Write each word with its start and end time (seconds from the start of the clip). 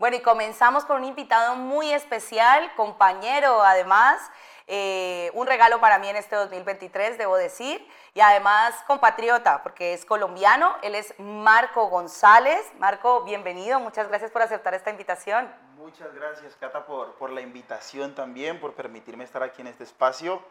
Bueno, 0.00 0.16
y 0.16 0.22
comenzamos 0.22 0.86
con 0.86 0.96
un 0.96 1.04
invitado 1.04 1.56
muy 1.56 1.92
especial, 1.92 2.74
compañero 2.74 3.62
además, 3.62 4.18
eh, 4.66 5.30
un 5.34 5.46
regalo 5.46 5.78
para 5.78 5.98
mí 5.98 6.08
en 6.08 6.16
este 6.16 6.36
2023, 6.36 7.18
debo 7.18 7.36
decir, 7.36 7.86
y 8.14 8.20
además 8.20 8.74
compatriota, 8.86 9.62
porque 9.62 9.92
es 9.92 10.06
colombiano, 10.06 10.74
él 10.80 10.94
es 10.94 11.12
Marco 11.18 11.88
González. 11.90 12.62
Marco, 12.78 13.24
bienvenido, 13.24 13.78
muchas 13.78 14.08
gracias 14.08 14.30
por 14.30 14.40
aceptar 14.40 14.72
esta 14.72 14.88
invitación. 14.88 15.52
Muchas 15.76 16.14
gracias, 16.14 16.56
Cata, 16.56 16.86
por, 16.86 17.28
la 17.28 17.42
invitación 17.42 18.14
también, 18.14 18.58
por 18.58 18.72
permitirme 18.72 19.24
estar 19.24 19.42
aquí 19.42 19.60
en 19.60 19.66
este 19.66 19.84
espacio, 19.84 20.42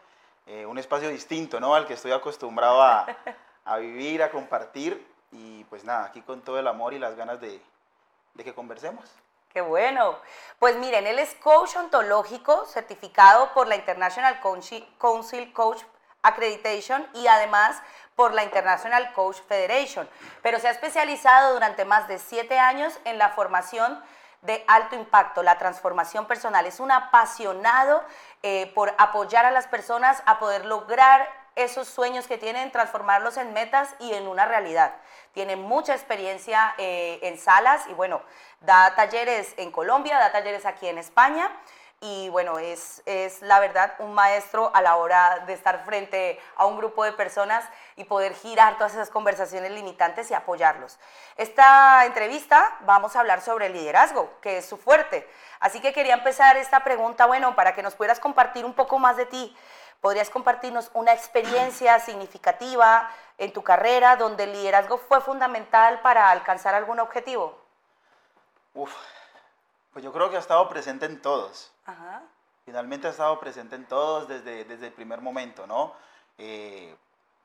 eh, 0.46 0.64
un 0.64 0.78
espacio 0.78 1.08
distinto, 1.08 1.58
¿no? 1.58 1.74
Al 1.74 1.88
que 1.88 1.94
estoy 1.94 2.12
acostumbrado 2.12 2.80
a, 2.82 3.04
vivir, 3.80 4.22
a 4.22 4.30
compartir, 4.30 5.04
y 5.32 5.64
pues 5.64 5.82
nada, 5.82 6.04
aquí 6.04 6.22
con 6.22 6.40
todo 6.40 6.60
el 6.60 6.68
amor 6.68 6.94
y 6.94 7.00
las 7.00 7.16
ganas 7.16 7.40
de 7.40 7.60
que 8.44 8.54
conversemos. 8.54 9.10
Qué 9.52 9.60
bueno. 9.62 10.16
Pues 10.60 10.76
miren, 10.76 11.08
él 11.08 11.18
es 11.18 11.34
coach 11.36 11.74
ontológico 11.74 12.66
certificado 12.66 13.52
por 13.52 13.66
la 13.66 13.74
International 13.74 14.38
Council 14.40 15.52
Coach 15.52 15.82
Accreditation 16.22 17.04
y 17.14 17.26
además 17.26 17.82
por 18.14 18.32
la 18.32 18.44
International 18.44 19.12
Coach 19.12 19.38
Federation, 19.48 20.08
pero 20.42 20.60
se 20.60 20.68
ha 20.68 20.70
especializado 20.70 21.54
durante 21.54 21.84
más 21.84 22.06
de 22.06 22.18
siete 22.18 22.58
años 22.58 22.96
en 23.04 23.18
la 23.18 23.30
formación 23.30 24.00
de 24.42 24.64
alto 24.68 24.94
impacto, 24.94 25.42
la 25.42 25.58
transformación 25.58 26.26
personal. 26.26 26.66
Es 26.66 26.78
un 26.78 26.92
apasionado 26.92 28.04
eh, 28.42 28.70
por 28.74 28.94
apoyar 28.98 29.46
a 29.46 29.50
las 29.50 29.66
personas 29.66 30.22
a 30.26 30.38
poder 30.38 30.64
lograr 30.64 31.28
esos 31.56 31.88
sueños 31.88 32.26
que 32.26 32.38
tienen, 32.38 32.70
transformarlos 32.72 33.36
en 33.36 33.52
metas 33.52 33.94
y 33.98 34.12
en 34.14 34.26
una 34.26 34.46
realidad. 34.46 34.94
Tiene 35.32 35.56
mucha 35.56 35.94
experiencia 35.94 36.74
eh, 36.78 37.18
en 37.22 37.38
salas 37.38 37.86
y 37.88 37.94
bueno, 37.94 38.22
da 38.60 38.94
talleres 38.94 39.54
en 39.56 39.70
Colombia, 39.70 40.18
da 40.18 40.32
talleres 40.32 40.66
aquí 40.66 40.88
en 40.88 40.98
España 40.98 41.50
y 42.02 42.30
bueno, 42.30 42.58
es, 42.58 43.02
es 43.04 43.42
la 43.42 43.60
verdad 43.60 43.92
un 43.98 44.14
maestro 44.14 44.70
a 44.74 44.80
la 44.80 44.96
hora 44.96 45.44
de 45.46 45.52
estar 45.52 45.84
frente 45.84 46.40
a 46.56 46.64
un 46.64 46.78
grupo 46.78 47.04
de 47.04 47.12
personas 47.12 47.62
y 47.94 48.04
poder 48.04 48.34
girar 48.34 48.78
todas 48.78 48.94
esas 48.94 49.10
conversaciones 49.10 49.70
limitantes 49.72 50.30
y 50.30 50.34
apoyarlos. 50.34 50.98
Esta 51.36 52.06
entrevista 52.06 52.78
vamos 52.86 53.16
a 53.16 53.20
hablar 53.20 53.42
sobre 53.42 53.66
el 53.66 53.74
liderazgo, 53.74 54.32
que 54.40 54.56
es 54.58 54.66
su 54.66 54.78
fuerte. 54.78 55.28
Así 55.60 55.80
que 55.80 55.92
quería 55.92 56.14
empezar 56.14 56.56
esta 56.56 56.82
pregunta, 56.82 57.26
bueno, 57.26 57.54
para 57.54 57.74
que 57.74 57.82
nos 57.82 57.94
pudieras 57.94 58.18
compartir 58.18 58.64
un 58.64 58.72
poco 58.72 58.98
más 58.98 59.18
de 59.18 59.26
ti. 59.26 59.54
¿Podrías 60.00 60.30
compartirnos 60.30 60.90
una 60.94 61.12
experiencia 61.12 61.98
significativa 62.00 63.10
en 63.36 63.52
tu 63.52 63.62
carrera 63.62 64.16
donde 64.16 64.44
el 64.44 64.52
liderazgo 64.52 64.96
fue 64.96 65.20
fundamental 65.20 66.00
para 66.00 66.30
alcanzar 66.30 66.74
algún 66.74 67.00
objetivo? 67.00 67.58
Uf, 68.74 68.94
pues 69.92 70.04
yo 70.04 70.12
creo 70.12 70.30
que 70.30 70.36
ha 70.36 70.40
estado 70.40 70.68
presente 70.68 71.06
en 71.06 71.20
todos. 71.20 71.72
Finalmente 72.64 73.08
ha 73.08 73.10
estado 73.10 73.38
presente 73.40 73.76
en 73.76 73.86
todos 73.86 74.28
desde, 74.28 74.64
desde 74.64 74.86
el 74.86 74.92
primer 74.92 75.20
momento, 75.20 75.66
¿no? 75.66 75.94
Eh, 76.38 76.96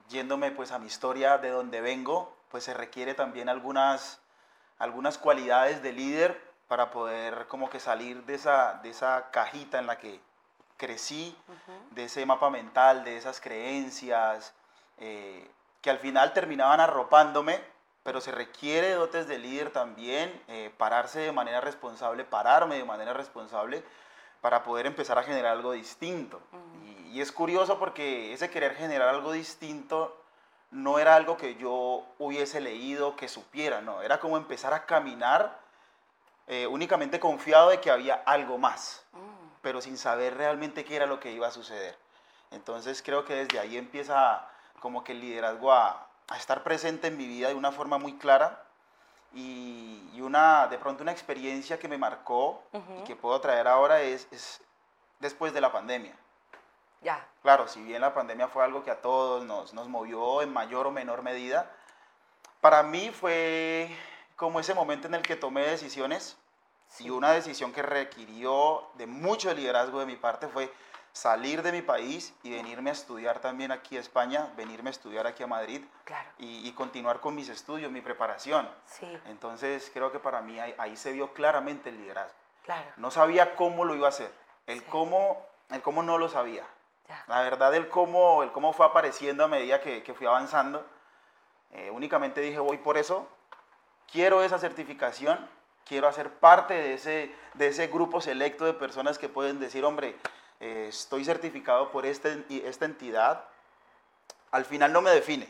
yéndome 0.07 0.51
pues 0.51 0.71
a 0.71 0.79
mi 0.79 0.87
historia 0.87 1.37
de 1.37 1.49
donde 1.49 1.81
vengo, 1.81 2.35
pues 2.49 2.63
se 2.63 2.73
requiere 2.73 3.15
también 3.15 3.49
algunas, 3.49 4.21
algunas 4.77 5.17
cualidades 5.17 5.81
de 5.81 5.91
líder 5.91 6.55
para 6.67 6.91
poder 6.91 7.47
como 7.47 7.69
que 7.69 7.79
salir 7.79 8.23
de 8.25 8.35
esa, 8.35 8.75
de 8.83 8.89
esa 8.89 9.29
cajita 9.31 9.79
en 9.79 9.87
la 9.87 9.97
que 9.97 10.21
crecí, 10.77 11.35
de 11.91 12.05
ese 12.05 12.25
mapa 12.25 12.49
mental, 12.49 13.03
de 13.03 13.17
esas 13.17 13.39
creencias, 13.39 14.53
eh, 14.97 15.49
que 15.81 15.89
al 15.89 15.99
final 15.99 16.33
terminaban 16.33 16.79
arropándome 16.79 17.59
pero 18.05 18.21
se 18.21 18.31
requiere 18.31 18.91
dotes 18.91 19.27
de 19.27 19.39
líder 19.39 19.71
también, 19.71 20.39
eh, 20.47 20.71
pararse 20.77 21.21
de 21.21 21.31
manera 21.31 21.59
responsable, 21.59 22.23
pararme 22.23 22.75
de 22.77 22.83
manera 22.85 23.13
responsable 23.13 23.83
para 24.41 24.63
poder 24.63 24.85
empezar 24.85 25.17
a 25.17 25.23
generar 25.23 25.53
algo 25.53 25.71
distinto. 25.71 26.39
y, 27.11 27.19
es 27.19 27.31
curioso 27.31 27.79
porque 27.79 28.31
ese 28.31 28.51
querer 28.51 28.75
generar 28.75 29.09
algo 29.09 29.31
distinto 29.31 30.15
no 30.69 30.99
era 30.99 31.15
algo 31.15 31.35
que 31.35 31.55
yo 31.55 32.05
hubiese 32.19 32.61
leído, 32.61 33.15
que 33.15 33.27
supiera, 33.27 33.81
no, 33.81 34.03
era 34.03 34.19
como 34.19 34.37
empezar 34.37 34.73
a 34.73 34.85
caminar 34.85 35.57
eh, 36.45 36.67
únicamente 36.67 37.19
confiado 37.19 37.69
de 37.69 37.79
que 37.79 37.89
había 37.89 38.21
algo 38.25 38.59
más. 38.59 39.03
Pero 39.65 39.81
sin 39.81 39.97
saber 39.97 40.37
realmente 40.37 40.85
qué 40.85 40.95
era 40.95 41.07
lo 41.07 41.19
que 41.19 41.31
iba 41.31 41.47
a 41.47 41.51
suceder. 41.51 41.97
Entonces 42.51 43.01
creo 43.01 43.25
que 43.25 43.33
desde 43.33 43.57
ahí 43.57 43.77
empieza 43.77 44.47
como 44.79 45.03
que 45.03 45.13
el 45.13 45.21
liderazgo 45.21 45.73
a, 45.73 46.05
a 46.27 46.37
estar 46.37 46.61
presente 46.61 47.07
en 47.07 47.17
mi 47.17 47.25
vida 47.25 47.47
de 47.47 47.55
una 47.55 47.71
forma 47.71 47.97
muy 47.97 48.13
clara 48.19 48.61
y, 49.33 50.07
y 50.13 50.21
una, 50.21 50.67
de 50.67 50.77
pronto 50.77 51.01
una 51.01 51.13
experiencia 51.13 51.79
que 51.79 51.87
me 51.87 51.97
marcó 51.97 52.61
y 52.99 53.03
que 53.05 53.15
puedo 53.15 53.41
traer 53.41 53.67
ahora 53.67 54.01
es, 54.01 54.27
es, 54.29 54.61
después 55.19 55.51
de 55.51 55.61
la 55.61 55.71
pandemia. 55.71 56.13
Ya. 57.01 57.25
Claro, 57.41 57.67
si 57.67 57.81
bien 57.81 58.01
la 58.01 58.13
pandemia 58.13 58.47
fue 58.47 58.63
algo 58.63 58.83
que 58.83 58.91
a 58.91 59.01
todos 59.01 59.45
nos, 59.45 59.73
nos 59.73 59.89
movió 59.89 60.43
en 60.43 60.53
mayor 60.53 60.85
o 60.85 60.91
menor 60.91 61.23
medida, 61.23 61.71
para 62.61 62.83
mí 62.83 63.09
fue 63.09 63.89
como 64.35 64.59
ese 64.59 64.75
momento 64.75 65.07
en 65.07 65.15
el 65.15 65.23
que 65.23 65.35
tomé 65.35 65.61
decisiones 65.65 66.37
y 66.99 67.09
una 67.09 67.31
decisión 67.31 67.73
que 67.73 67.81
requirió 67.81 68.87
de 68.95 69.07
mucho 69.07 69.53
liderazgo 69.53 69.99
de 69.99 70.05
mi 70.05 70.15
parte 70.15 70.47
fue 70.47 70.71
salir 71.15 71.61
de 71.61 71.71
mi 71.71 71.81
país 71.81 72.33
y 72.43 72.51
venirme 72.51 72.89
a 72.89 72.93
estudiar 72.93 73.39
también 73.39 73.71
aquí 73.71 73.95
a 73.95 74.01
España, 74.01 74.49
venirme 74.57 74.89
a 74.89 74.91
estudiar 74.91 75.25
aquí 75.25 75.43
a 75.43 75.47
Madrid 75.47 75.81
y, 76.37 76.69
continuar 76.73 77.21
con 77.21 77.35
mis 77.35 77.47
estudios, 77.47 77.89
mi 77.89 78.01
preparación. 78.01 78.69
Sí. 78.85 79.17
Entonces 79.25 79.89
creo 79.93 80.11
que 80.11 80.19
para 80.19 80.41
mí 80.41 80.59
ahí, 80.59 80.97
se 80.97 81.13
vio 81.13 81.33
claramente 81.33 81.89
el 81.89 81.97
liderazgo. 81.97 82.37
Claro. 82.63 82.91
No 82.97 83.11
sabía 83.11 83.55
cómo 83.55 83.85
lo 83.85 83.95
iba 83.95 84.07
a 84.07 84.09
hacer, 84.09 84.31
el, 84.67 84.83
cómo, 84.83 85.45
el 85.69 85.81
cómo 85.81 86.03
no 86.03 86.17
lo 86.17 86.27
sabía. 86.27 86.65
La 87.27 87.41
verdad, 87.41 87.73
el 87.75 87.87
cómo, 87.87 88.43
el 88.43 88.51
cómo 88.51 88.73
fue 88.73 88.85
apareciendo 88.85 89.45
a 89.45 89.47
medida 89.47 89.79
que, 89.79 90.03
que 90.03 90.13
fui 90.13 90.27
avanzando. 90.27 90.85
Eh, 91.71 91.91
únicamente 91.91 92.41
dije, 92.41 92.59
voy 92.59 92.77
por 92.77 92.97
eso, 92.97 93.27
quiero 94.11 94.41
esa 94.43 94.57
certificación, 94.59 95.47
quiero 95.85 96.07
hacer 96.07 96.31
parte 96.31 96.73
de 96.73 96.93
ese, 96.95 97.33
de 97.53 97.67
ese 97.67 97.87
grupo 97.87 98.19
selecto 98.19 98.65
de 98.65 98.73
personas 98.73 99.17
que 99.17 99.29
pueden 99.29 99.59
decir, 99.59 99.85
hombre, 99.85 100.15
eh, 100.59 100.87
estoy 100.89 101.23
certificado 101.23 101.91
por 101.91 102.05
este, 102.05 102.43
esta 102.67 102.85
entidad, 102.85 103.45
al 104.51 104.65
final 104.65 104.91
no 104.91 105.01
me 105.01 105.11
define, 105.11 105.47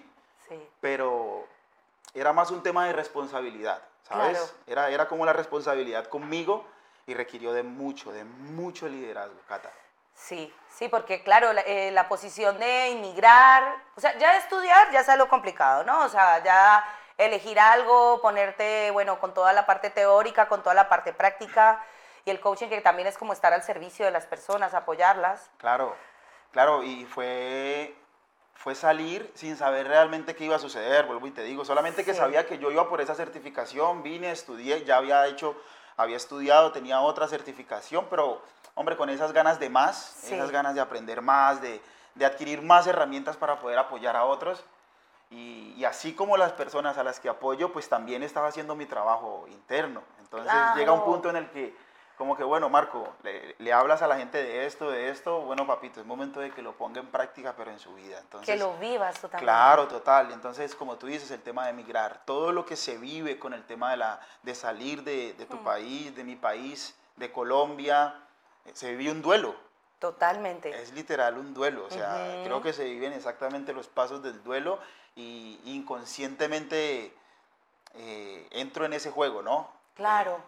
pero 0.81 1.47
era 2.13 2.33
más 2.33 2.51
un 2.51 2.61
tema 2.61 2.85
de 2.87 2.93
responsabilidad, 2.93 3.81
¿sabes? 4.07 4.53
Era, 4.67 4.89
era 4.89 5.07
como 5.07 5.25
la 5.25 5.33
responsabilidad 5.33 6.07
conmigo 6.07 6.65
y 7.07 7.13
requirió 7.13 7.53
de 7.53 7.63
mucho, 7.63 8.11
de 8.11 8.23
mucho 8.23 8.87
liderazgo, 8.87 9.39
Cata. 9.47 9.71
Sí, 10.15 10.51
sí, 10.69 10.87
porque 10.87 11.23
claro, 11.23 11.51
la, 11.51 11.61
eh, 11.61 11.91
la, 11.91 12.07
posición 12.07 12.57
de 12.57 12.89
inmigrar, 12.89 13.75
o 13.95 14.01
sea, 14.01 14.17
ya 14.17 14.37
estudiar 14.37 14.89
ya 14.91 15.01
es 15.01 15.17
lo 15.17 15.27
complicado, 15.27 15.83
¿no? 15.83 16.05
O 16.05 16.09
sea, 16.09 16.41
ya 16.41 16.85
elegir 17.17 17.59
algo, 17.59 18.21
ponerte, 18.21 18.91
bueno, 18.91 19.19
con 19.19 19.33
toda 19.33 19.53
la 19.53 19.65
parte 19.65 19.89
teórica, 19.89 20.47
con 20.47 20.61
toda 20.61 20.75
la 20.75 20.89
parte 20.89 21.13
práctica, 21.13 21.83
y 22.25 22.29
el 22.29 22.39
coaching 22.39 22.67
que 22.67 22.81
también 22.81 23.07
es 23.07 23.17
como 23.17 23.33
estar 23.33 23.53
al 23.53 23.63
servicio 23.63 24.05
de 24.05 24.11
las 24.11 24.25
personas, 24.25 24.73
apoyarlas. 24.73 25.49
Claro, 25.57 25.95
claro, 26.51 26.83
y 26.83 27.05
fue, 27.05 27.95
fue 28.55 28.75
salir 28.75 29.31
sin 29.35 29.55
saber 29.55 29.87
realmente 29.87 30.35
qué 30.35 30.45
iba 30.45 30.55
a 30.55 30.59
suceder, 30.59 31.05
vuelvo 31.05 31.27
y 31.27 31.31
te 31.31 31.43
digo, 31.43 31.63
solamente 31.63 32.03
que 32.03 32.13
sabía 32.13 32.47
que 32.47 32.57
yo 32.57 32.71
iba 32.71 32.89
por 32.89 33.01
esa 33.01 33.15
certificación, 33.15 34.03
vine, 34.03 34.31
estudié, 34.31 34.83
ya 34.83 34.97
había 34.97 35.27
hecho, 35.27 35.55
había 35.97 36.17
estudiado, 36.17 36.71
tenía 36.71 36.99
otra 37.01 37.27
certificación, 37.27 38.07
pero 38.09 38.41
hombre, 38.73 38.97
con 38.97 39.09
esas 39.09 39.31
ganas 39.31 39.59
de 39.59 39.69
más, 39.69 40.23
esas 40.23 40.51
ganas 40.51 40.75
de 40.75 40.81
aprender 40.81 41.21
más, 41.21 41.61
de, 41.61 41.81
de, 42.15 42.25
adquirir 42.25 42.61
más 42.61 42.87
herramientas 42.87 43.37
para 43.37 43.59
poder 43.59 43.79
apoyar 43.79 44.15
a 44.15 44.25
otros. 44.25 44.63
Y, 45.29 45.73
y, 45.77 45.85
así 45.85 46.13
como 46.13 46.37
las 46.37 46.51
personas 46.53 46.97
a 46.97 47.03
las 47.03 47.19
que 47.19 47.29
apoyo, 47.29 47.73
pues 47.73 47.89
también 47.89 48.23
estaba 48.23 48.47
haciendo 48.47 48.75
mi 48.75 48.85
trabajo 48.85 49.45
interno. 49.49 50.03
Entonces 50.19 50.53
llega 50.75 50.91
un 50.91 51.03
punto 51.03 51.29
en 51.29 51.37
el 51.37 51.49
que 51.49 51.75
como 52.17 52.37
que, 52.37 52.43
bueno, 52.43 52.69
Marco, 52.69 53.13
le, 53.59 53.73
hablas 53.73 54.01
a 54.01 54.07
la 54.07 54.17
gente 54.17 54.41
de 54.41 54.65
esto, 54.65 54.89
de 54.89 55.09
esto, 55.09 55.41
bueno, 55.41 55.67
papito, 55.67 55.99
es 55.99 56.05
momento 56.05 56.39
de 56.39 56.51
que 56.51 56.61
lo 56.61 56.73
ponga 56.73 57.01
en 57.01 57.07
práctica, 57.07 57.53
pero 57.57 57.71
en 57.71 57.79
su 57.79 57.93
vida. 57.93 58.19
Entonces, 58.19 58.47
que 58.47 58.57
lo 58.57 58.77
vivas 58.77 59.19
totalmente. 59.19 59.43
Claro, 59.43 59.87
total. 59.87 60.31
Entonces, 60.31 60.75
como 60.75 60.95
tú 60.95 61.07
dices, 61.07 61.29
el 61.31 61.41
tema 61.41 61.65
de 61.65 61.71
emigrar, 61.71 62.21
todo 62.25 62.53
lo 62.53 62.65
que 62.65 62.77
se 62.77 62.97
vive 62.97 63.37
con 63.37 63.53
el 63.53 63.65
tema 63.65 63.91
de, 63.91 63.97
la, 63.97 64.21
de 64.43 64.55
salir 64.55 65.03
de, 65.03 65.33
tu 65.49 65.57
mm. 65.57 65.63
país, 65.63 66.15
de 66.15 66.23
mi 66.23 66.37
país, 66.37 66.95
de 67.17 67.31
Colombia, 67.31 68.15
eh, 68.65 68.71
se 68.73 68.95
vive 68.95 69.11
un 69.11 69.21
duelo. 69.21 69.55
Totalmente. 69.99 70.69
Es 70.81 70.93
literal 70.93 71.37
un 71.37 71.53
duelo, 71.53 71.85
o 71.85 71.89
sea, 71.89 72.41
creo 72.43 72.61
que 72.61 72.73
se 72.73 72.83
viven 72.83 73.13
exactamente 73.13 73.73
los 73.73 73.87
pasos 73.87 74.21
del 74.21 74.43
duelo 74.43 74.79
y 75.15 75.59
inconscientemente 75.65 77.13
eh, 77.93 78.47
entro 78.51 78.85
en 78.85 78.93
ese 78.93 79.09
juego, 79.09 79.41
¿no? 79.41 79.69
Claro. 79.95 80.39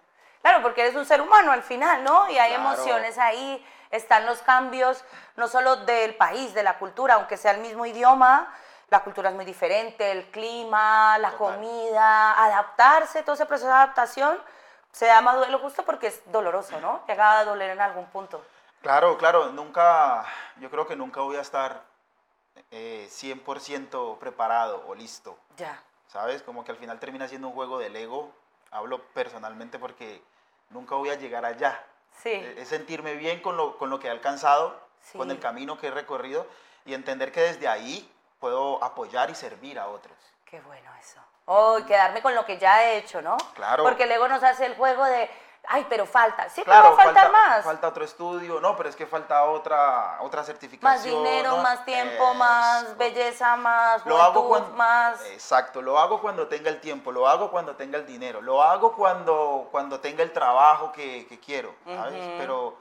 Claro, 0.41 0.61
porque 0.61 0.81
eres 0.81 0.95
un 0.95 1.05
ser 1.05 1.21
humano 1.21 1.51
al 1.51 1.63
final, 1.63 2.03
¿no? 2.03 2.29
Y 2.29 2.37
hay 2.37 2.53
emociones 2.53 3.17
ahí, 3.17 3.65
están 3.89 4.25
los 4.25 4.39
cambios, 4.39 5.03
no 5.35 5.47
solo 5.47 5.77
del 5.77 6.15
país, 6.15 6.53
de 6.53 6.63
la 6.63 6.77
cultura, 6.77 7.15
aunque 7.15 7.37
sea 7.37 7.51
el 7.51 7.61
mismo 7.61 7.85
idioma, 7.85 8.53
la 8.89 9.03
cultura 9.03 9.29
es 9.29 9.35
muy 9.35 9.45
diferente, 9.45 10.11
el 10.11 10.29
clima, 10.29 11.17
la 11.17 11.31
comida, 11.31 12.33
adaptarse, 12.45 13.23
todo 13.23 13.35
ese 13.35 13.45
proceso 13.45 13.67
de 13.67 13.73
adaptación 13.73 14.37
se 14.91 15.05
llama 15.05 15.35
duelo 15.35 15.59
justo 15.59 15.83
porque 15.83 16.07
es 16.07 16.21
doloroso, 16.31 16.79
¿no? 16.79 17.01
Llega 17.07 17.39
a 17.39 17.45
doler 17.45 17.71
en 17.71 17.81
algún 17.81 18.05
punto. 18.05 18.43
Claro, 18.87 19.17
claro, 19.17 19.51
nunca, 19.51 20.25
yo 20.61 20.71
creo 20.71 20.87
que 20.87 20.95
nunca 20.95 21.19
voy 21.19 21.35
a 21.35 21.41
estar 21.41 21.83
eh, 22.71 23.05
100% 23.09 24.17
preparado 24.17 24.85
o 24.87 24.95
listo. 24.95 25.37
Ya. 25.57 25.83
¿Sabes? 26.07 26.41
Como 26.41 26.63
que 26.63 26.71
al 26.71 26.77
final 26.77 26.97
termina 26.97 27.27
siendo 27.27 27.49
un 27.49 27.53
juego 27.53 27.79
del 27.79 27.97
ego. 27.97 28.31
Hablo 28.71 29.03
personalmente 29.07 29.77
porque 29.77 30.23
nunca 30.69 30.95
voy 30.95 31.09
a 31.09 31.15
llegar 31.15 31.43
allá. 31.43 31.83
Sí. 32.23 32.29
E, 32.29 32.61
es 32.61 32.69
sentirme 32.69 33.15
bien 33.15 33.41
con 33.41 33.57
lo, 33.57 33.77
con 33.77 33.89
lo 33.89 33.99
que 33.99 34.07
he 34.07 34.09
alcanzado, 34.09 34.79
con 35.17 35.31
el 35.31 35.39
camino 35.41 35.77
que 35.77 35.87
he 35.87 35.91
recorrido 35.91 36.47
y 36.85 36.93
entender 36.93 37.33
que 37.33 37.41
desde 37.41 37.67
ahí 37.67 38.09
puedo 38.39 38.81
apoyar 38.81 39.29
y 39.29 39.35
servir 39.35 39.79
a 39.79 39.89
otros. 39.89 40.15
Qué 40.45 40.61
bueno 40.61 40.89
eso. 40.97 41.19
Oh, 41.43 41.77
quedarme 41.85 42.21
con 42.21 42.33
lo 42.33 42.45
que 42.45 42.57
ya 42.57 42.85
he 42.85 42.99
hecho, 42.99 43.21
¿no? 43.21 43.35
Claro. 43.53 43.83
Porque 43.83 44.03
el 44.03 44.11
ego 44.13 44.29
nos 44.29 44.43
hace 44.43 44.65
el 44.65 44.75
juego 44.75 45.03
de, 45.03 45.29
ay, 45.67 45.85
pero 45.89 46.05
falta. 46.05 46.49
Sí, 46.49 46.63
claro, 46.63 46.95
va 46.95 47.01
a 47.01 47.05
faltar 47.05 47.31
más. 47.31 47.65
Falta 47.65 47.87
otro 47.87 48.03
estudio, 48.03 48.59
no, 48.59 48.75
pero 48.75 48.89
es 48.89 48.95
que 48.95 49.05
falta 49.05 49.43
otra, 49.45 50.17
otra 50.21 50.43
certificación. 50.43 50.93
Más 50.93 51.03
dinero, 51.03 51.57
más 51.57 51.85
tiempo, 51.85 52.33
más 52.33 52.97
belleza, 52.97 53.55
más 53.55 54.05
lo 54.05 54.21
hago 54.21 54.47
cuando, 54.47 54.69
más... 54.75 55.23
Exacto, 55.27 55.81
lo 55.81 55.99
hago 55.99 56.21
cuando 56.21 56.47
tenga 56.47 56.69
el 56.69 56.79
tiempo, 56.79 57.11
lo 57.11 57.27
hago 57.27 57.51
cuando 57.51 57.75
tenga 57.75 57.97
el 57.97 58.05
dinero, 58.05 58.41
lo 58.41 58.63
hago 58.63 58.93
cuando, 58.93 59.67
cuando 59.71 59.99
tenga 59.99 60.23
el 60.23 60.31
trabajo 60.31 60.91
que, 60.91 61.27
que 61.27 61.39
quiero, 61.39 61.73
¿sabes? 61.85 62.23
Pero 62.37 62.77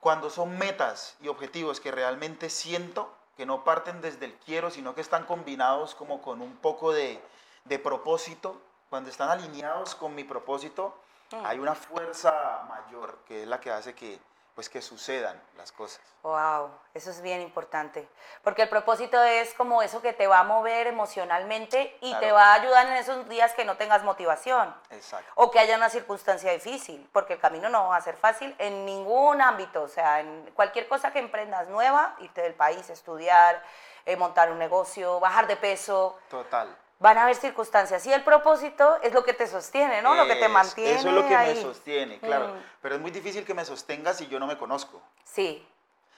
cuando 0.00 0.30
son 0.30 0.56
metas 0.58 1.16
y 1.20 1.28
objetivos 1.28 1.80
que 1.80 1.90
realmente 1.90 2.50
siento, 2.50 3.12
que 3.36 3.46
no 3.46 3.64
parten 3.64 4.00
desde 4.00 4.26
el 4.26 4.34
quiero, 4.34 4.70
sino 4.70 4.94
que 4.94 5.00
están 5.00 5.24
combinados 5.24 5.94
como 5.94 6.20
con 6.20 6.42
un 6.42 6.56
poco 6.56 6.92
de, 6.92 7.22
de 7.64 7.78
propósito, 7.78 8.60
cuando 8.90 9.10
están 9.10 9.28
alineados 9.28 9.94
con 9.94 10.14
mi 10.14 10.24
propósito, 10.24 10.94
Mm. 11.32 11.44
Hay 11.44 11.58
una 11.58 11.74
fuerza 11.74 12.64
mayor 12.68 13.18
que 13.26 13.42
es 13.42 13.48
la 13.48 13.60
que 13.60 13.70
hace 13.70 13.94
que, 13.94 14.18
pues, 14.54 14.68
que 14.68 14.80
sucedan 14.80 15.40
las 15.56 15.72
cosas. 15.72 16.00
Wow, 16.22 16.70
eso 16.94 17.10
es 17.10 17.22
bien 17.22 17.40
importante, 17.40 18.08
porque 18.42 18.62
el 18.62 18.68
propósito 18.68 19.22
es 19.22 19.54
como 19.54 19.82
eso 19.82 20.02
que 20.02 20.12
te 20.12 20.26
va 20.26 20.40
a 20.40 20.42
mover 20.42 20.86
emocionalmente 20.86 21.96
y 22.00 22.14
te 22.16 22.32
va 22.32 22.52
a 22.52 22.54
ayudar 22.54 22.86
en 22.86 22.94
esos 22.94 23.28
días 23.28 23.54
que 23.54 23.64
no 23.64 23.76
tengas 23.76 24.02
motivación. 24.02 24.74
Exacto. 24.90 25.30
O 25.36 25.50
que 25.50 25.60
haya 25.60 25.76
una 25.76 25.88
circunstancia 25.88 26.52
difícil, 26.52 27.08
porque 27.12 27.34
el 27.34 27.40
camino 27.40 27.68
no 27.68 27.88
va 27.88 27.96
a 27.96 28.00
ser 28.00 28.16
fácil 28.16 28.54
en 28.58 28.84
ningún 28.84 29.40
ámbito, 29.40 29.82
o 29.82 29.88
sea, 29.88 30.20
en 30.20 30.50
cualquier 30.54 30.88
cosa 30.88 31.12
que 31.12 31.18
emprendas 31.20 31.68
nueva, 31.68 32.16
irte 32.18 32.42
del 32.42 32.54
país, 32.54 32.90
estudiar, 32.90 33.62
eh, 34.04 34.16
montar 34.16 34.50
un 34.50 34.58
negocio, 34.58 35.20
bajar 35.20 35.46
de 35.46 35.56
peso. 35.56 36.18
Total 36.28 36.76
van 36.98 37.16
a 37.18 37.24
haber 37.24 37.36
circunstancias 37.36 38.04
y 38.06 38.12
el 38.12 38.24
propósito 38.24 38.98
es 39.02 39.12
lo 39.12 39.24
que 39.24 39.32
te 39.32 39.46
sostiene, 39.46 40.02
¿no? 40.02 40.14
lo 40.14 40.26
que 40.26 40.36
te 40.36 40.48
mantiene. 40.48 40.92
Eso 40.92 41.08
es 41.08 41.14
lo 41.14 41.26
que 41.26 41.36
me 41.36 41.56
sostiene, 41.56 42.18
claro. 42.18 42.48
Mm. 42.48 42.62
Pero 42.82 42.94
es 42.96 43.00
muy 43.00 43.10
difícil 43.10 43.44
que 43.44 43.54
me 43.54 43.64
sostenga 43.64 44.12
si 44.14 44.26
yo 44.26 44.38
no 44.40 44.46
me 44.46 44.58
conozco. 44.58 45.00
Sí. 45.24 45.66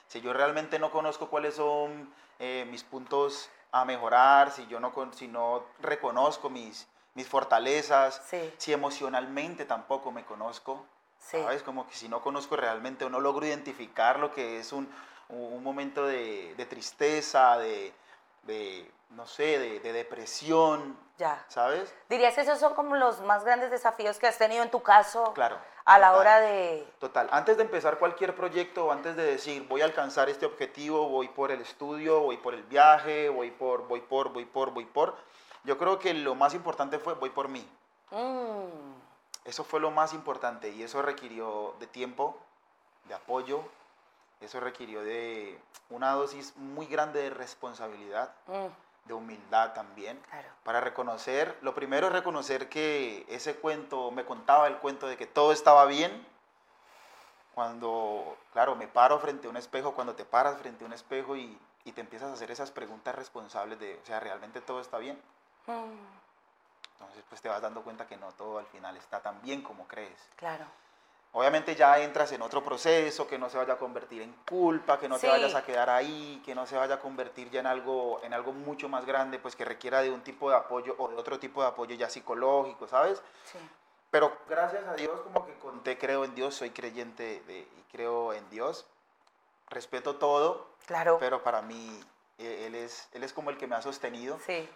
Si 0.08 0.20
yo 0.20 0.32
realmente 0.32 0.78
no 0.78 0.90
conozco 0.90 1.28
cuáles 1.28 1.54
son 1.54 2.12
eh, 2.38 2.66
mis 2.70 2.82
puntos 2.82 3.50
a 3.72 3.84
mejorar, 3.84 4.50
si 4.50 4.66
yo 4.66 4.80
no, 4.80 4.92
si 5.12 5.28
no 5.28 5.64
reconozco 5.80 6.50
mis, 6.50 6.88
mis 7.14 7.28
fortalezas, 7.28 8.22
si 8.56 8.72
emocionalmente 8.72 9.66
tampoco 9.66 10.10
me 10.10 10.24
conozco, 10.24 10.84
¿sabes? 11.20 11.62
Como 11.62 11.86
que 11.86 11.94
si 11.94 12.08
no 12.08 12.22
conozco 12.22 12.56
realmente 12.56 13.04
o 13.04 13.10
no 13.10 13.20
logro 13.20 13.46
identificar 13.46 14.18
lo 14.18 14.32
que 14.32 14.58
es 14.58 14.72
un, 14.72 14.92
un 15.28 15.62
momento 15.62 16.06
de, 16.06 16.54
de 16.56 16.66
tristeza, 16.66 17.56
de, 17.58 17.92
de 18.42 18.90
no 19.10 19.26
sé, 19.26 19.80
de, 19.80 19.92
depresión. 19.92 20.96
Ya. 21.18 21.44
¿Sabes? 21.48 21.94
¿Dirías 22.08 22.34
que 22.34 22.40
esos 22.42 22.58
son 22.58 22.74
como 22.74 22.96
los 22.96 23.20
más 23.22 23.44
grandes 23.44 23.70
desafíos 23.70 24.18
que 24.18 24.26
has 24.26 24.38
tenido 24.38 24.62
en 24.62 24.70
tu 24.70 24.82
caso? 24.82 25.32
Claro. 25.34 25.58
A 25.84 25.98
la 25.98 26.14
hora 26.14 26.40
de... 26.40 26.86
Total. 26.98 27.28
Antes 27.32 27.56
de 27.56 27.64
empezar 27.64 27.98
cualquier 27.98 28.34
proyecto 28.34 28.86
o 28.86 28.92
antes 28.92 29.16
de 29.16 29.24
decir 29.24 29.66
voy 29.68 29.82
a 29.82 29.84
alcanzar 29.84 30.28
este 30.28 30.46
objetivo, 30.46 31.08
voy 31.08 31.28
por 31.28 31.50
el 31.50 31.60
estudio, 31.60 32.20
voy 32.20 32.36
por 32.36 32.54
el 32.54 32.62
viaje, 32.62 33.28
voy 33.28 33.50
por, 33.50 33.86
voy 33.88 34.00
por, 34.00 34.32
voy 34.32 34.46
por, 34.46 34.70
voy 34.70 34.86
por, 34.86 35.16
yo 35.64 35.76
creo 35.76 35.98
que 35.98 36.14
lo 36.14 36.34
más 36.34 36.54
importante 36.54 36.98
fue 36.98 37.14
voy 37.14 37.30
por 37.30 37.48
mí. 37.48 37.68
Mm. 38.10 38.94
Eso 39.44 39.64
fue 39.64 39.80
lo 39.80 39.90
más 39.90 40.14
importante 40.14 40.70
y 40.70 40.82
eso 40.82 41.02
requirió 41.02 41.74
de 41.80 41.86
tiempo, 41.86 42.38
de 43.04 43.14
apoyo, 43.14 43.64
eso 44.40 44.60
requirió 44.60 45.02
de 45.02 45.58
una 45.90 46.12
dosis 46.12 46.56
muy 46.56 46.86
grande 46.86 47.22
de 47.22 47.30
responsabilidad. 47.30 48.32
Mm 48.46 48.68
de 49.04 49.14
humildad 49.14 49.72
también, 49.72 50.20
para 50.62 50.80
reconocer, 50.80 51.56
lo 51.62 51.74
primero 51.74 52.08
es 52.08 52.12
reconocer 52.12 52.68
que 52.68 53.26
ese 53.28 53.56
cuento, 53.56 54.10
me 54.10 54.24
contaba 54.24 54.68
el 54.68 54.76
cuento 54.76 55.06
de 55.06 55.16
que 55.16 55.26
todo 55.26 55.52
estaba 55.52 55.84
bien, 55.86 56.26
cuando, 57.54 58.36
claro, 58.52 58.76
me 58.76 58.86
paro 58.86 59.18
frente 59.18 59.46
a 59.46 59.50
un 59.50 59.56
espejo, 59.56 59.94
cuando 59.94 60.14
te 60.14 60.24
paras 60.24 60.58
frente 60.58 60.84
a 60.84 60.86
un 60.86 60.92
espejo 60.92 61.36
y, 61.36 61.58
y 61.84 61.92
te 61.92 62.00
empiezas 62.00 62.30
a 62.30 62.34
hacer 62.34 62.50
esas 62.50 62.70
preguntas 62.70 63.14
responsables 63.14 63.78
de, 63.80 63.98
o 64.00 64.06
sea, 64.06 64.20
¿realmente 64.20 64.60
todo 64.60 64.80
está 64.80 64.98
bien? 64.98 65.20
Mm. 65.66 66.20
Entonces, 66.92 67.24
pues 67.28 67.40
te 67.40 67.48
vas 67.48 67.62
dando 67.62 67.82
cuenta 67.82 68.06
que 68.06 68.16
no 68.16 68.30
todo 68.32 68.58
al 68.58 68.66
final 68.66 68.96
está 68.96 69.20
tan 69.20 69.40
bien 69.42 69.62
como 69.62 69.88
crees. 69.88 70.28
Claro. 70.36 70.66
Obviamente 71.32 71.76
ya 71.76 71.98
entras 72.00 72.32
en 72.32 72.42
otro 72.42 72.64
proceso 72.64 73.28
que 73.28 73.38
no 73.38 73.48
se 73.48 73.56
vaya 73.56 73.74
a 73.74 73.78
convertir 73.78 74.22
en 74.22 74.34
culpa, 74.48 74.98
que 74.98 75.08
no 75.08 75.16
te 75.16 75.28
vayas 75.28 75.54
a 75.54 75.62
quedar 75.64 75.88
ahí, 75.88 76.42
que 76.44 76.56
no 76.56 76.66
se 76.66 76.76
vaya 76.76 76.96
a 76.96 77.00
convertir 77.00 77.50
ya 77.50 77.60
en 77.60 77.66
algo, 77.66 78.20
en 78.24 78.34
algo 78.34 78.52
mucho 78.52 78.88
más 78.88 79.06
grande, 79.06 79.38
pues 79.38 79.54
que 79.54 79.64
requiera 79.64 80.02
de 80.02 80.10
un 80.10 80.22
tipo 80.22 80.50
de 80.50 80.56
apoyo 80.56 80.96
o 80.98 81.08
de 81.08 81.16
otro 81.16 81.38
tipo 81.38 81.62
de 81.62 81.68
apoyo 81.68 81.94
ya 81.94 82.10
psicológico, 82.10 82.88
¿sabes? 82.88 83.22
Sí. 83.44 83.58
Pero 84.10 84.36
gracias 84.48 84.84
a 84.88 84.94
Dios, 84.94 85.20
como 85.20 85.46
que 85.46 85.54
conté, 85.54 85.96
creo 85.98 86.24
en 86.24 86.34
Dios, 86.34 86.56
soy 86.56 86.70
creyente 86.70 87.42
de, 87.46 87.60
y 87.60 87.84
creo 87.92 88.32
en 88.32 88.48
Dios. 88.50 88.86
Respeto 89.68 90.16
todo, 90.16 90.66
claro. 90.86 91.18
pero 91.20 91.44
para 91.44 91.62
mí 91.62 92.00
eh, 92.38 92.66
él 92.66 92.74
es, 92.74 93.08
él 93.12 93.22
es 93.22 93.32
como 93.32 93.50
el 93.50 93.56
que 93.56 93.68
me 93.68 93.76
ha 93.76 93.82
sostenido. 93.82 94.36
Sí. 94.44 94.68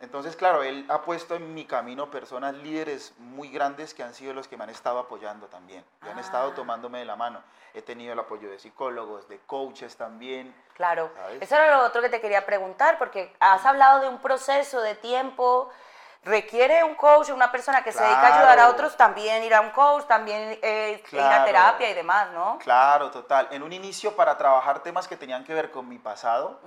Entonces, 0.00 0.34
claro, 0.34 0.62
él 0.62 0.86
ha 0.88 1.02
puesto 1.02 1.34
en 1.34 1.52
mi 1.52 1.66
camino 1.66 2.10
personas 2.10 2.54
líderes 2.54 3.12
muy 3.18 3.50
grandes 3.50 3.92
que 3.92 4.02
han 4.02 4.14
sido 4.14 4.32
los 4.32 4.48
que 4.48 4.56
me 4.56 4.64
han 4.64 4.70
estado 4.70 4.98
apoyando 4.98 5.46
también, 5.48 5.84
y 6.04 6.08
han 6.08 6.18
estado 6.18 6.50
ah. 6.52 6.54
tomándome 6.54 7.00
de 7.00 7.04
la 7.04 7.16
mano. 7.16 7.42
He 7.74 7.82
tenido 7.82 8.14
el 8.14 8.18
apoyo 8.18 8.50
de 8.50 8.58
psicólogos, 8.58 9.28
de 9.28 9.38
coaches 9.40 9.96
también. 9.96 10.54
Claro, 10.74 11.10
eso 11.38 11.54
era 11.54 11.76
lo 11.76 11.84
otro 11.84 12.00
que 12.00 12.08
te 12.08 12.20
quería 12.20 12.46
preguntar, 12.46 12.98
porque 12.98 13.34
has 13.40 13.64
hablado 13.66 14.00
de 14.00 14.08
un 14.08 14.18
proceso 14.20 14.80
de 14.80 14.94
tiempo, 14.94 15.68
requiere 16.24 16.82
un 16.82 16.94
coach, 16.94 17.28
una 17.28 17.52
persona 17.52 17.84
que 17.84 17.92
se 17.92 18.02
dedica 18.02 18.28
a 18.28 18.36
ayudar 18.38 18.58
a 18.58 18.68
otros, 18.70 18.96
también 18.96 19.44
ir 19.44 19.54
a 19.54 19.60
un 19.60 19.70
coach, 19.70 20.06
también 20.06 20.58
eh, 20.62 21.02
ir 21.12 21.20
a 21.20 21.44
terapia 21.44 21.90
y 21.90 21.94
demás, 21.94 22.30
¿no? 22.32 22.58
Claro, 22.58 23.10
total. 23.10 23.48
En 23.50 23.62
un 23.62 23.74
inicio, 23.74 24.16
para 24.16 24.38
trabajar 24.38 24.82
temas 24.82 25.06
que 25.06 25.18
tenían 25.18 25.44
que 25.44 25.52
ver 25.52 25.70
con 25.70 25.86
mi 25.86 25.98
pasado, 25.98 26.58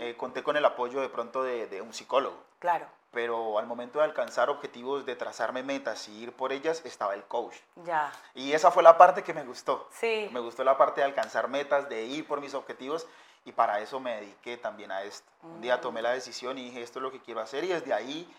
eh, 0.00 0.16
conté 0.16 0.42
con 0.42 0.56
el 0.56 0.64
apoyo 0.64 1.00
de 1.00 1.08
pronto 1.08 1.44
de, 1.44 1.68
de 1.68 1.80
un 1.80 1.94
psicólogo. 1.94 2.49
Claro. 2.60 2.86
Pero 3.10 3.58
al 3.58 3.66
momento 3.66 3.98
de 3.98 4.04
alcanzar 4.04 4.50
objetivos, 4.50 5.04
de 5.04 5.16
trazarme 5.16 5.64
metas 5.64 6.08
y 6.08 6.22
ir 6.22 6.32
por 6.32 6.52
ellas, 6.52 6.82
estaba 6.84 7.14
el 7.14 7.24
coach. 7.24 7.56
Ya. 7.84 8.12
Y 8.34 8.52
esa 8.52 8.70
fue 8.70 8.84
la 8.84 8.96
parte 8.96 9.24
que 9.24 9.34
me 9.34 9.42
gustó. 9.42 9.88
Sí. 9.90 10.30
Me 10.32 10.38
gustó 10.38 10.62
la 10.62 10.78
parte 10.78 11.00
de 11.00 11.06
alcanzar 11.06 11.48
metas, 11.48 11.88
de 11.88 12.04
ir 12.04 12.28
por 12.28 12.40
mis 12.40 12.54
objetivos 12.54 13.08
y 13.44 13.50
para 13.50 13.80
eso 13.80 13.98
me 13.98 14.20
dediqué 14.20 14.56
también 14.58 14.92
a 14.92 15.02
esto. 15.02 15.28
Un 15.42 15.60
día 15.60 15.78
mm. 15.78 15.80
tomé 15.80 16.02
la 16.02 16.12
decisión 16.12 16.56
y 16.58 16.66
dije, 16.66 16.82
esto 16.82 17.00
es 17.00 17.02
lo 17.02 17.10
que 17.10 17.20
quiero 17.20 17.40
hacer 17.40 17.64
y 17.64 17.68
desde 17.68 17.92
ahí 17.92 18.32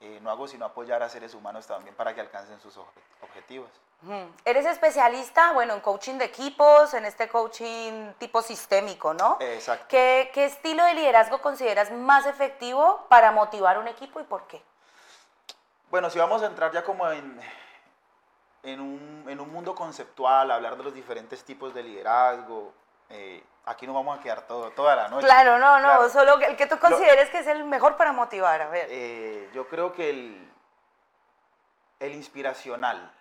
eh, 0.00 0.18
no 0.20 0.30
hago 0.30 0.48
sino 0.48 0.66
apoyar 0.66 1.02
a 1.02 1.08
seres 1.08 1.32
humanos 1.32 1.66
también 1.66 1.94
para 1.94 2.14
que 2.14 2.20
alcancen 2.20 2.60
sus 2.60 2.76
objetivos. 3.22 3.70
Eres 4.44 4.64
especialista, 4.64 5.52
bueno, 5.52 5.74
en 5.74 5.80
coaching 5.80 6.14
de 6.14 6.24
equipos, 6.24 6.94
en 6.94 7.04
este 7.04 7.28
coaching 7.28 8.12
tipo 8.18 8.40
sistémico, 8.40 9.12
¿no? 9.12 9.36
Exacto. 9.40 9.86
¿Qué, 9.88 10.30
¿Qué, 10.32 10.46
estilo 10.46 10.84
de 10.84 10.94
liderazgo 10.94 11.40
consideras 11.42 11.90
más 11.92 12.24
efectivo 12.24 13.04
para 13.10 13.30
motivar 13.30 13.78
un 13.78 13.88
equipo 13.88 14.18
y 14.18 14.24
por 14.24 14.46
qué? 14.46 14.62
Bueno, 15.90 16.08
si 16.08 16.18
vamos 16.18 16.42
a 16.42 16.46
entrar 16.46 16.72
ya 16.72 16.82
como 16.82 17.10
en, 17.10 17.38
en, 18.62 18.80
un, 18.80 19.26
en 19.28 19.38
un 19.38 19.52
mundo 19.52 19.74
conceptual, 19.74 20.50
hablar 20.50 20.76
de 20.76 20.84
los 20.84 20.94
diferentes 20.94 21.44
tipos 21.44 21.74
de 21.74 21.82
liderazgo, 21.82 22.72
eh, 23.10 23.42
aquí 23.66 23.86
no 23.86 23.92
vamos 23.92 24.18
a 24.18 24.22
quedar 24.22 24.46
todo, 24.46 24.70
toda 24.70 24.96
la 24.96 25.08
noche. 25.08 25.26
Claro, 25.26 25.58
no, 25.58 25.78
no, 25.80 26.08
solo 26.08 26.38
el 26.40 26.56
que 26.56 26.66
tú 26.66 26.78
consideres 26.78 27.28
que 27.30 27.40
es 27.40 27.46
el 27.46 27.64
mejor 27.64 27.96
para 27.96 28.12
motivar, 28.12 28.62
a 28.62 28.68
ver. 28.68 28.86
Eh, 28.88 29.50
yo 29.52 29.68
creo 29.68 29.92
que 29.92 30.10
el, 30.10 30.52
el 31.98 32.14
inspiracional, 32.14 33.12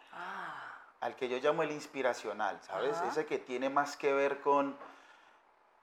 al 1.02 1.16
que 1.16 1.30
yo 1.30 1.38
llamo 1.38 1.64
el 1.64 1.72
inspiracional, 1.72 2.60
¿sabes? 2.62 2.98
Ese 3.08 3.26
que 3.26 3.40
tiene 3.40 3.70
más 3.70 3.96
que 3.96 4.12
ver 4.14 4.42
con, 4.42 4.76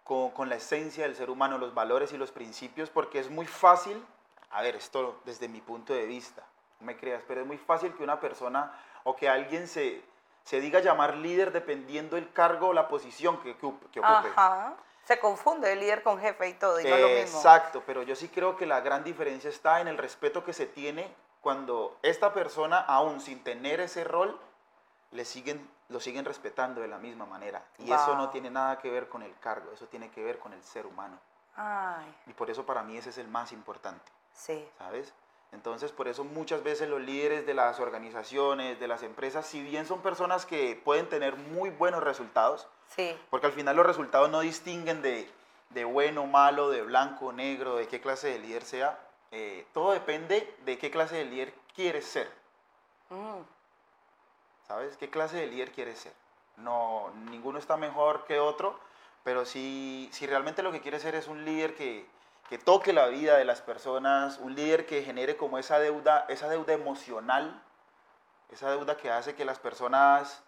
con, 0.05 0.49
la 0.49 0.57
esencia 0.57 1.05
del 1.05 1.17
ser 1.17 1.31
humano, 1.31 1.59
los 1.59 1.75
valores 1.75 2.13
y 2.13 2.19
los 2.19 2.33
principios, 2.33 2.91
porque 2.91 3.19
es 3.19 3.31
muy 3.31 3.47
fácil, 3.47 4.05
a 4.51 4.63
ver, 4.63 4.77
esto 4.77 5.21
desde 5.25 5.49
mi 5.49 5.61
punto 5.61 5.95
de 5.95 6.07
vista, 6.07 6.43
no 6.81 6.87
me 6.87 6.97
creas, 6.97 7.23
pero 7.27 7.41
es 7.41 7.47
muy 7.47 7.59
fácil 7.59 7.95
que 7.95 8.03
una 8.03 8.21
persona 8.21 8.73
o 9.05 9.17
que 9.17 9.29
alguien 9.29 9.69
se, 9.69 10.03
se 10.45 10.61
diga 10.61 10.81
llamar 10.81 11.17
líder 11.17 11.51
dependiendo 11.51 12.17
el 12.17 12.31
cargo 12.33 12.69
o 12.69 12.73
la 12.73 12.89
posición 12.89 13.41
que, 13.41 13.57
que 13.57 13.67
ocupe. 13.67 14.03
Ajá. 14.03 14.77
Se 15.05 15.21
confunde 15.21 15.73
el 15.73 15.79
líder 15.79 16.03
con 16.03 16.19
jefe 16.19 16.49
y 16.49 16.55
todo, 16.55 16.81
y 16.81 16.85
no 16.85 16.95
es 16.97 17.01
lo 17.01 17.09
mismo. 17.09 17.39
Exacto, 17.39 17.83
pero 17.87 18.03
yo 18.03 18.17
sí 18.17 18.29
creo 18.29 18.57
que 18.57 18.67
la 18.67 18.81
gran 18.81 19.05
diferencia 19.05 19.49
está 19.49 19.81
en 19.81 19.87
el 19.87 19.99
respeto 19.99 20.45
que 20.45 20.53
se 20.53 20.67
tiene 20.67 21.09
cuando 21.41 21.97
esta 22.03 22.35
persona, 22.35 22.81
aún 22.81 23.21
sin 23.21 23.45
tener 23.45 23.79
ese 23.79 24.03
rol, 24.03 24.37
le 25.17 25.25
siguen, 25.25 25.69
lo 25.89 25.99
siguen 25.99 26.25
respetando 26.25 26.81
de 26.81 26.89
la 26.89 26.99
misma 26.99 27.27
manera. 27.27 27.65
Y 27.79 27.91
eso 27.91 28.15
no 28.15 28.31
tiene 28.31 28.51
nada 28.51 28.79
que 28.79 28.91
ver 28.91 29.09
con 29.09 29.23
el 29.23 29.37
cargo, 29.39 29.73
eso 29.73 29.87
tiene 29.87 30.11
que 30.11 30.23
ver 30.23 30.39
con 30.39 30.53
el 30.53 30.63
ser 30.63 30.87
humano. 30.87 31.19
Y 32.27 32.33
por 32.35 32.51
eso 32.51 32.67
para 32.67 32.83
mí 32.83 32.97
ese 32.97 33.11
es 33.11 33.19
el 33.19 33.29
más 33.29 33.51
importante. 33.51 34.13
Sí. 34.33 34.69
¿Sabes? 34.79 35.13
Entonces, 35.53 35.91
por 35.91 36.07
eso 36.07 36.23
muchas 36.25 36.63
veces 36.63 36.89
los 36.89 37.01
líderes 37.01 37.47
de 37.47 37.55
las 37.55 37.81
organizaciones, 37.81 38.79
de 38.79 38.89
las 38.89 39.03
empresas, 39.03 39.47
si 39.47 39.63
bien 39.63 39.87
son 39.87 40.03
personas 40.03 40.45
que 40.45 40.81
pueden 40.85 41.09
tener 41.09 41.37
muy 41.37 41.71
buenos 41.71 42.03
resultados, 42.03 42.69
sí. 42.89 43.17
porque 43.31 43.47
al 43.47 43.53
final 43.53 43.75
los 43.77 43.87
resultados 43.87 44.29
no 44.29 44.41
distinguen 44.41 45.01
de, 45.01 45.31
de 45.71 45.85
bueno, 45.85 46.27
malo, 46.27 46.69
de 46.69 46.83
blanco, 46.83 47.33
negro, 47.33 47.77
de 47.77 47.89
qué 47.89 48.01
clase 48.01 48.29
de 48.29 48.39
líder 48.41 48.65
sea, 48.65 48.99
eh, 49.31 49.67
todo 49.73 49.93
depende 49.93 50.55
de 50.67 50.77
qué 50.77 50.91
clase 50.91 51.17
de 51.17 51.25
líder 51.25 51.55
quieres 51.75 52.05
ser. 52.05 52.31
Mm. 53.09 53.56
¿Sabes? 54.69 54.97
¿Qué 54.97 55.11
clase 55.11 55.37
de 55.37 55.47
líder 55.47 55.73
quieres 55.73 55.99
ser? 55.99 56.13
No, 56.57 57.11
ninguno 57.31 57.59
está 57.59 57.77
mejor 57.77 58.25
que 58.25 58.41
otro, 58.41 58.79
pero 59.23 59.45
si, 59.45 60.09
si 60.13 60.27
realmente 60.27 60.63
lo 60.63 60.73
que 60.73 60.81
quieres 60.81 61.03
ser 61.03 61.15
es 61.15 61.29
un 61.29 61.45
líder 61.45 61.75
que, 61.75 62.07
que 62.49 62.59
toque 62.59 62.93
la 62.93 63.07
vida 63.07 63.37
de 63.37 63.45
las 63.45 63.61
personas, 63.61 64.39
un 64.39 64.55
líder 64.55 64.87
que 64.87 65.03
genere 65.03 65.37
como 65.37 65.59
esa 65.59 65.79
deuda, 65.79 66.27
esa 66.29 66.49
deuda 66.49 66.73
emocional, 66.73 67.63
esa 68.51 68.71
deuda 68.71 68.97
que 68.97 69.11
hace 69.11 69.35
que 69.35 69.45
las 69.45 69.59
personas 69.59 70.43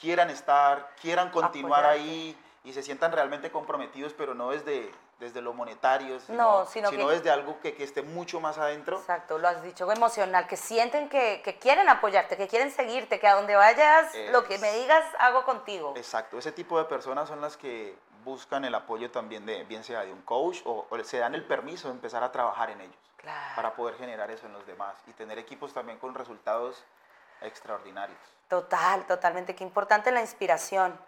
quieran 0.00 0.30
estar, 0.30 0.94
quieran 1.00 1.30
continuar 1.30 1.84
ahí 1.84 2.36
y 2.68 2.72
se 2.74 2.82
sientan 2.82 3.12
realmente 3.12 3.50
comprometidos, 3.50 4.12
pero 4.12 4.34
no 4.34 4.50
desde, 4.50 4.92
desde 5.18 5.40
lo 5.40 5.54
monetario, 5.54 6.20
sino, 6.20 6.66
sino, 6.66 7.08
desde 7.08 7.30
algo 7.30 7.58
que, 7.60 7.74
que, 7.74 7.82
esté 7.82 8.02
mucho 8.02 8.40
más 8.40 8.58
adentro. 8.58 8.98
Exacto, 8.98 9.38
lo 9.38 9.48
has 9.48 9.62
dicho, 9.62 9.90
emocional, 9.90 10.46
que 10.46 10.58
sienten 10.58 11.08
que, 11.08 11.40
que 11.42 11.58
quieren 11.58 11.88
apoyarte, 11.88 12.36
que 12.36 12.46
quieren 12.46 12.70
seguirte, 12.70 13.18
que 13.18 13.26
a 13.26 13.36
donde 13.36 13.56
vayas, 13.56 14.12
lo 14.32 14.44
que 14.44 14.58
me 14.58 14.70
digas, 14.74 15.02
hago 15.18 15.44
contigo. 15.44 15.94
Exacto, 15.96 16.38
ese 16.38 16.52
tipo 16.52 16.78
de 16.78 16.84
personas 16.84 17.26
son 17.26 17.40
las 17.40 17.56
que 17.56 17.96
buscan 18.22 18.66
el 18.66 18.74
apoyo 18.74 19.10
también 19.10 19.46
de, 19.46 19.64
bien 19.64 19.82
sea 19.82 20.04
de 20.04 20.12
un 20.12 20.20
coach 20.20 20.58
o, 20.66 20.86
se 21.04 21.16
dan 21.16 21.34
el 21.34 21.44
permiso 21.44 21.88
de 21.88 21.94
empezar 21.94 22.22
a 22.22 22.30
trabajar 22.30 22.68
en 22.68 22.82
ellos 22.82 22.96
para 23.56 23.74
poder 23.74 23.96
generar 23.96 24.30
eso 24.30 24.46
en 24.46 24.52
los 24.52 24.66
demás 24.66 24.94
y 25.06 25.12
tener 25.12 25.38
equipos 25.38 25.72
también 25.72 25.98
con 25.98 26.14
resultados 26.14 26.84
extraordinarios. 27.40 28.18
Total, 28.48 29.06
totalmente, 29.06 29.54
qué 29.54 29.64
importante 29.64 30.10
la 30.10 30.20
inspiración. 30.20 30.98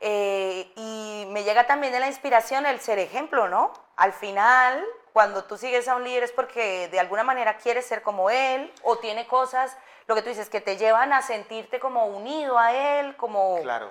Eh, 0.00 0.70
y 0.76 1.26
me 1.30 1.44
llega 1.44 1.66
también 1.66 1.92
de 1.92 2.00
la 2.00 2.06
inspiración 2.06 2.66
el 2.66 2.80
ser 2.80 2.98
ejemplo, 2.98 3.48
¿no? 3.48 3.72
Al 3.96 4.12
final, 4.12 4.84
cuando 5.12 5.44
tú 5.44 5.56
sigues 5.56 5.88
a 5.88 5.96
un 5.96 6.04
líder 6.04 6.24
es 6.24 6.32
porque 6.32 6.88
de 6.88 7.00
alguna 7.00 7.24
manera 7.24 7.56
quieres 7.56 7.86
ser 7.86 8.02
como 8.02 8.28
él 8.28 8.72
o 8.82 8.98
tiene 8.98 9.26
cosas, 9.26 9.76
lo 10.06 10.14
que 10.14 10.22
tú 10.22 10.28
dices, 10.28 10.50
que 10.50 10.60
te 10.60 10.76
llevan 10.76 11.12
a 11.12 11.22
sentirte 11.22 11.80
como 11.80 12.06
unido 12.06 12.58
a 12.58 12.72
él, 12.72 13.16
como... 13.16 13.58
Claro. 13.62 13.90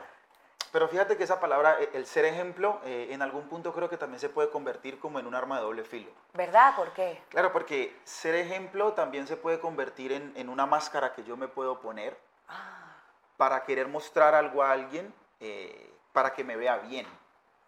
Pero 0.71 0.87
fíjate 0.89 1.17
que 1.17 1.23
esa 1.23 1.39
palabra, 1.39 1.77
e, 1.79 1.89
el 1.93 2.05
ser 2.05 2.25
ejemplo, 2.25 2.79
eh, 2.85 3.07
en 3.11 3.21
algún 3.21 3.47
punto 3.47 3.73
creo 3.73 3.89
que 3.89 3.97
también 3.97 4.19
se 4.19 4.29
puede 4.29 4.49
convertir 4.49 4.99
como 4.99 5.19
en 5.19 5.25
un 5.25 5.33
arma 5.33 5.57
de 5.57 5.63
doble 5.63 5.83
filo. 5.83 6.11
¿Verdad? 6.33 6.75
¿Por 6.75 6.91
qué? 6.93 7.21
Claro, 7.29 7.51
porque 7.51 7.97
ser 8.03 8.35
ejemplo 8.35 8.93
también 8.93 9.25
se 9.25 9.37
puede 9.37 9.59
convertir 9.59 10.11
en, 10.11 10.33
en 10.35 10.49
una 10.49 10.65
máscara 10.65 11.13
que 11.13 11.23
yo 11.23 11.37
me 11.37 11.47
puedo 11.47 11.79
poner 11.79 12.17
ah. 12.49 12.93
para 13.37 13.63
querer 13.63 13.87
mostrar 13.87 14.35
algo 14.35 14.63
a 14.63 14.71
alguien 14.71 15.13
eh, 15.39 15.94
para 16.15 16.33
que 16.33 16.43
me 16.43 16.55
vea 16.55 16.77
bien. 16.77 17.05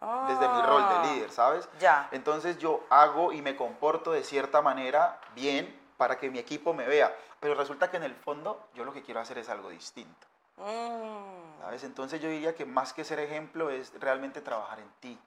Desde 0.00 0.48
mi 0.48 0.62
rol 0.62 0.88
de 0.88 0.94
ah, 0.94 1.02
líder, 1.06 1.30
¿sabes? 1.30 1.68
Ya. 1.80 2.08
Entonces 2.12 2.58
yo 2.58 2.84
hago 2.88 3.32
y 3.32 3.42
me 3.42 3.56
comporto 3.56 4.12
de 4.12 4.24
cierta 4.24 4.62
manera 4.62 5.20
bien 5.34 5.76
para 5.96 6.16
que 6.16 6.30
mi 6.30 6.38
equipo 6.38 6.72
me 6.72 6.86
vea. 6.86 7.14
Pero 7.40 7.54
resulta 7.54 7.90
que 7.90 7.98
en 7.98 8.04
el 8.04 8.14
fondo 8.14 8.68
yo 8.74 8.84
lo 8.84 8.92
que 8.92 9.02
quiero 9.02 9.20
hacer 9.20 9.38
es 9.38 9.48
algo 9.48 9.68
distinto. 9.68 10.26
Mm. 10.56 11.60
¿Sabes? 11.60 11.84
Entonces 11.84 12.20
yo 12.20 12.28
diría 12.28 12.54
que 12.54 12.64
más 12.64 12.92
que 12.92 13.04
ser 13.04 13.18
ejemplo 13.20 13.70
es 13.70 13.92
realmente 14.00 14.40
trabajar 14.40 14.78
en 14.78 14.90
ti. 15.00 15.18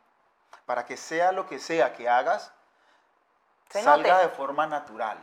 Para 0.66 0.86
que 0.86 0.98
sea 0.98 1.32
lo 1.32 1.46
que 1.46 1.60
sea 1.60 1.94
que 1.94 2.10
hagas, 2.10 2.54
salga 3.72 4.20
de 4.20 4.30
forma 4.30 4.68
natural. 4.68 5.18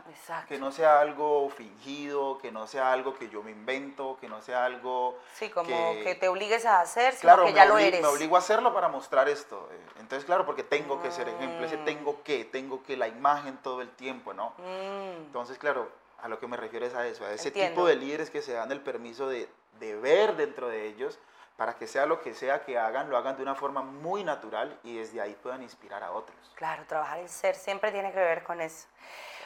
Que 0.47 0.57
no 0.57 0.71
sea 0.71 0.99
algo 0.99 1.49
fingido, 1.49 2.37
que 2.37 2.51
no 2.51 2.67
sea 2.67 2.91
algo 2.91 3.15
que 3.15 3.29
yo 3.29 3.43
me 3.43 3.51
invento, 3.51 4.17
que 4.19 4.27
no 4.27 4.41
sea 4.41 4.65
algo... 4.65 5.19
Sí, 5.33 5.49
como 5.49 5.93
que, 6.03 6.15
te 6.15 6.27
obligues 6.27 6.65
a 6.65 6.81
hacer, 6.81 7.13
sino 7.13 7.21
claro, 7.21 7.45
que 7.45 7.53
ya 7.53 7.65
lo 7.65 7.77
eres. 7.77 8.01
me 8.01 8.07
obligo 8.07 8.35
a 8.35 8.39
hacerlo 8.39 8.73
para 8.73 8.87
mostrar 8.87 9.29
esto. 9.29 9.69
Eh, 9.71 9.79
entonces, 9.99 10.25
claro, 10.25 10.45
porque 10.45 10.63
tengo 10.63 11.01
que 11.01 11.11
ser 11.11 11.29
ejemplo, 11.29 11.65
ese 11.65 11.77
mm. 11.77 11.85
tengo 11.85 12.23
que, 12.23 12.45
tengo 12.45 12.83
que 12.83 12.97
la 12.97 13.07
imagen 13.07 13.57
todo 13.57 13.81
el 13.81 13.89
tiempo, 13.89 14.33
¿no? 14.33 14.53
Mm. 14.57 15.25
Entonces, 15.25 15.57
claro, 15.57 15.89
a 16.21 16.27
lo 16.27 16.39
que 16.39 16.47
me 16.47 16.57
refiero 16.57 16.85
es 16.85 16.95
a 16.95 17.07
eso, 17.07 17.25
a 17.25 17.31
ese 17.31 17.51
tipo 17.51 17.85
de 17.85 17.95
líderes 17.95 18.29
que 18.29 18.41
se 18.41 18.53
dan 18.53 18.71
el 18.71 18.81
permiso 18.81 19.27
de, 19.27 19.49
de 19.79 19.95
ver 19.95 20.35
dentro 20.35 20.67
de 20.67 20.87
ellos 20.87 21.19
para 21.59 21.75
que 21.75 21.87
sea 21.87 22.05
lo 22.05 22.21
que 22.21 22.33
sea 22.33 22.63
que 22.63 22.79
hagan, 22.79 23.09
lo 23.09 23.17
hagan 23.17 23.35
de 23.35 23.43
una 23.43 23.53
forma 23.53 23.81
muy 23.81 24.23
natural 24.23 24.79
y 24.81 24.97
desde 24.97 25.19
ahí 25.19 25.35
puedan 25.43 25.61
inspirar 25.61 26.01
a 26.01 26.13
otros. 26.13 26.37
Claro, 26.55 26.85
trabajar 26.87 27.19
el 27.19 27.27
ser 27.27 27.53
siempre 27.53 27.91
tiene 27.91 28.13
que 28.13 28.19
ver 28.19 28.43
con 28.43 28.61
eso. 28.61 28.87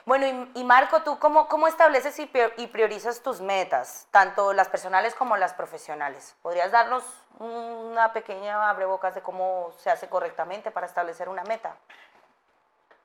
Bueno, 0.06 0.48
y, 0.54 0.64
Marco, 0.64 1.02
¿tú 1.02 1.18
cómo, 1.18 1.48
cómo 1.48 1.68
estableces 1.68 2.20
y 2.20 2.68
priorizas 2.68 3.24
tus 3.24 3.42
metas, 3.42 4.08
tanto 4.12 4.54
las 4.54 4.70
personales 4.70 5.16
como 5.16 5.38
las 5.38 5.56
profesionales? 5.56 6.36
¿Podrías 6.44 6.72
darnos 6.72 7.04
una 7.40 8.14
pequeña 8.14 8.70
abrebocas 8.70 9.16
de 9.16 9.22
cómo 9.22 9.74
se 9.80 9.90
hace 9.90 10.08
correctamente 10.08 10.70
para 10.70 10.86
establecer 10.86 11.30
una 11.30 11.44
meta? 11.46 11.76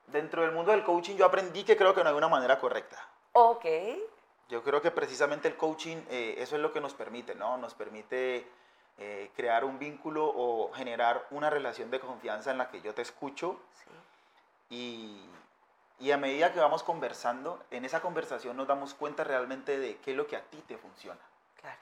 Dentro 0.05 0.43
del 0.43 0.51
mundo 0.51 0.71
del 0.71 0.83
coaching 0.83 1.15
yo 1.15 1.25
aprendí 1.25 1.63
que 1.63 1.75
creo 1.75 1.95
que 1.95 2.03
no 2.03 2.11
hay 2.11 2.15
una 2.15 2.27
manera 2.27 2.59
correcta. 2.59 3.03
Ok. 3.31 3.65
Yo 4.49 4.61
creo 4.61 4.83
que 4.83 4.91
precisamente 4.91 5.47
el 5.47 5.57
coaching, 5.57 5.97
eh, 6.11 6.35
eso 6.37 6.55
es 6.55 6.61
lo 6.61 6.71
que 6.71 6.79
nos 6.79 6.93
permite, 6.93 7.33
¿no? 7.33 7.57
Nos 7.57 7.73
permite 7.73 8.59
eh, 9.01 9.31
crear 9.33 9.63
un 9.63 9.79
vínculo 9.79 10.25
o 10.27 10.73
generar 10.73 11.25
una 11.31 11.49
relación 11.49 11.89
de 11.89 12.01
confianza 12.01 12.51
en 12.51 12.57
la 12.57 12.69
que 12.69 12.81
yo 12.81 12.93
te 12.93 13.01
escucho. 13.01 13.57
Y, 14.69 15.25
y, 15.99 16.11
a 16.11 16.17
medida 16.17 16.51
que 16.51 16.59
vamos 16.59 16.83
conversando, 16.83 17.63
en 17.71 17.85
esa 17.85 18.01
conversación 18.01 18.57
nos 18.57 18.67
damos 18.67 18.93
cuenta 18.93 19.23
realmente 19.23 19.79
de 19.79 19.97
qué 19.97 20.11
es 20.11 20.17
lo 20.17 20.27
que 20.27 20.35
a 20.35 20.41
ti 20.41 20.61
te 20.67 20.77
funciona. 20.77 21.19
Claro. 21.61 21.77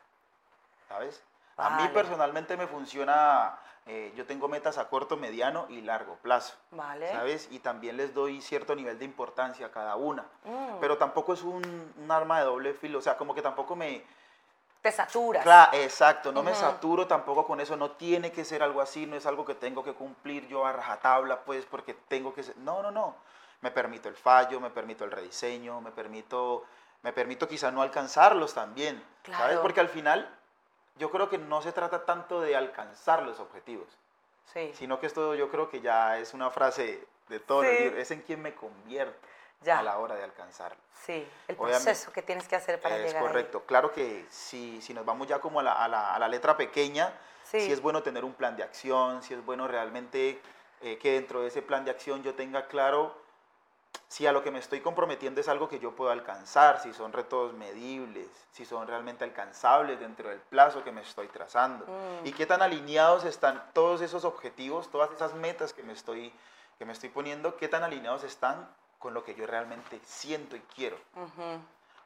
¿Sabes? 0.88 1.24
A 1.58 1.82
mí 1.82 1.90
personalmente 1.92 2.56
me 2.56 2.68
funciona, 2.68 3.58
eh, 3.88 4.14
yo 4.16 4.28
tengo 4.28 4.48
metas 4.48 4.78
a 4.78 4.88
corto, 4.88 5.18
mediano 5.18 5.66
y 5.70 5.82
largo 5.82 6.18
plazo. 6.18 6.56
Vale. 6.70 7.12
¿Sabes? 7.12 7.48
Y 7.50 7.60
también 7.60 7.98
les 7.98 8.14
doy 8.14 8.42
cierto 8.42 8.76
nivel 8.76 9.00
de 9.00 9.06
importancia 9.06 9.66
a 9.66 9.72
cada 9.72 9.96
una. 9.96 10.28
Mm. 10.44 10.80
Pero 10.80 10.98
tampoco 11.00 11.34
es 11.34 11.42
un, 11.42 11.94
un, 11.98 12.12
arma 12.12 12.38
de 12.38 12.46
doble 12.46 12.74
filo, 12.76 13.00
o 13.00 13.02
sea, 13.02 13.18
como 13.18 13.34
que 13.34 13.42
tampoco 13.42 13.76
me, 13.76 14.04
te 14.88 14.96
saturas. 14.96 15.44
Claro, 15.44 15.78
exacto, 15.78 16.32
no 16.32 16.44
me 16.44 16.56
saturo 16.56 17.08
tampoco 17.08 17.46
con 17.46 17.60
eso, 17.60 17.76
no 17.76 17.92
tiene 17.92 18.32
que 18.32 18.46
ser 18.46 18.64
algo 18.64 18.82
así, 18.82 19.06
no 19.06 19.16
es 19.16 19.26
algo 19.26 19.46
que 19.46 19.56
tengo 19.56 19.84
que 19.84 19.94
cumplir 19.94 20.48
yo 20.48 20.66
a 20.66 20.72
rajatabla, 20.72 21.42
pues, 21.42 21.66
porque 21.66 21.94
tengo 21.94 22.34
que 22.34 22.44
ser, 22.44 22.58
no, 22.58 22.82
no, 22.82 22.92
no, 22.92 23.16
me 23.62 23.72
permito 23.72 24.08
el 24.08 24.16
fallo, 24.16 24.60
me 24.60 24.70
permito 24.70 25.04
el 25.04 25.12
rediseño, 25.12 25.82
me 25.82 25.92
permito, 25.92 26.64
me 27.04 27.12
permito 27.12 27.48
quizá 27.48 27.70
no 27.70 27.82
alcanzarlos 27.82 28.54
también, 28.54 29.04
¿sabes? 29.30 29.58
Porque 29.60 29.82
al 29.82 29.90
final 29.90 30.30
yo 30.98 31.12
creo 31.12 31.30
que 31.30 31.38
no 31.38 31.62
se 31.62 31.74
trata 31.74 32.06
tanto 32.06 32.40
de 32.40 32.56
alcanzar 32.56 33.24
los 33.24 33.40
objetivos, 33.42 33.88
sí. 34.54 34.72
sino 34.74 35.00
que 35.00 35.08
esto 35.08 35.36
yo 35.36 35.50
creo 35.50 35.70
que 35.70 35.82
ya 35.82 36.18
es 36.18 36.34
una 36.34 36.50
frase 36.50 37.06
de 37.28 37.40
todo 37.42 37.64
es 37.64 38.10
en 38.12 38.22
quien 38.22 38.42
me 38.42 38.56
convierto 38.56 39.20
a 39.66 39.82
la 39.82 39.98
hora 39.98 40.16
de 40.16 40.24
alcanzarlo. 40.24 40.78
Sí, 41.06 41.28
el 41.48 41.56
proceso 41.56 42.12
que 42.12 42.22
tienes 42.22 42.48
que 42.48 42.56
hacer 42.56 42.82
para 42.82 42.98
llegar. 42.98 43.16
Es 43.16 43.22
correcto. 43.22 43.64
Claro 43.66 43.92
que 43.92 44.26
si, 44.30 44.82
si, 44.82 44.94
nos 44.94 45.06
vamos 45.06 45.28
ya 45.28 45.40
como 45.40 45.60
a 45.60 45.64
la, 45.64 45.74
a 45.74 45.88
la, 45.88 46.16
a 46.16 46.20
la 46.20 46.28
letra 46.28 46.56
pequeña, 46.58 47.14
sí. 47.44 47.58
es 47.58 47.82
bueno 47.82 48.04
tener 48.04 48.24
un 48.24 48.34
plan 48.34 48.56
de 48.56 48.64
acción, 48.64 49.24
si 49.24 49.34
es 49.34 49.46
bueno 49.46 49.68
realmente 49.68 50.42
eh, 50.82 50.98
que 50.98 51.14
dentro 51.14 51.42
de 51.42 51.48
ese 51.48 51.62
plan 51.62 51.86
de 51.86 51.92
acción 51.92 52.24
yo 52.24 52.36
tenga 52.36 52.68
claro 52.68 53.16
si 54.08 54.26
a 54.26 54.32
lo 54.32 54.44
que 54.44 54.52
me 54.52 54.60
estoy 54.60 54.80
comprometiendo 54.80 55.42
es 55.42 55.48
algo 55.50 55.68
que 55.68 55.80
yo 55.80 55.96
puedo 55.96 56.12
alcanzar, 56.12 56.82
si 56.82 56.94
son 56.94 57.12
retos 57.12 57.54
medibles, 57.54 58.28
si 58.52 58.64
son 58.66 58.88
realmente 58.88 59.24
alcanzables 59.24 60.00
dentro 60.00 60.30
del 60.30 60.40
plazo 60.40 60.84
que 60.84 60.92
me 60.92 61.02
estoy 61.02 61.28
trazando 61.28 61.86
mm. 61.86 62.26
y 62.26 62.32
qué 62.32 62.46
tan 62.46 62.62
alineados 62.62 63.26
están 63.26 63.64
todos 63.74 64.02
esos 64.02 64.24
objetivos, 64.24 64.90
todas 64.90 65.12
esas 65.12 65.34
metas 65.34 65.74
que 65.74 65.84
me 65.84 65.94
estoy, 65.94 66.32
que 66.78 66.86
me 66.86 66.94
estoy 66.94 67.10
poniendo, 67.10 67.58
qué 67.58 67.68
tan 67.68 67.84
alineados 67.84 68.24
están 68.24 68.70
con 69.00 69.14
lo 69.14 69.24
que 69.24 69.36
yo 69.36 69.46
realmente 69.46 70.00
siento 70.04 70.56
y 70.56 70.62
quiero. 70.76 70.98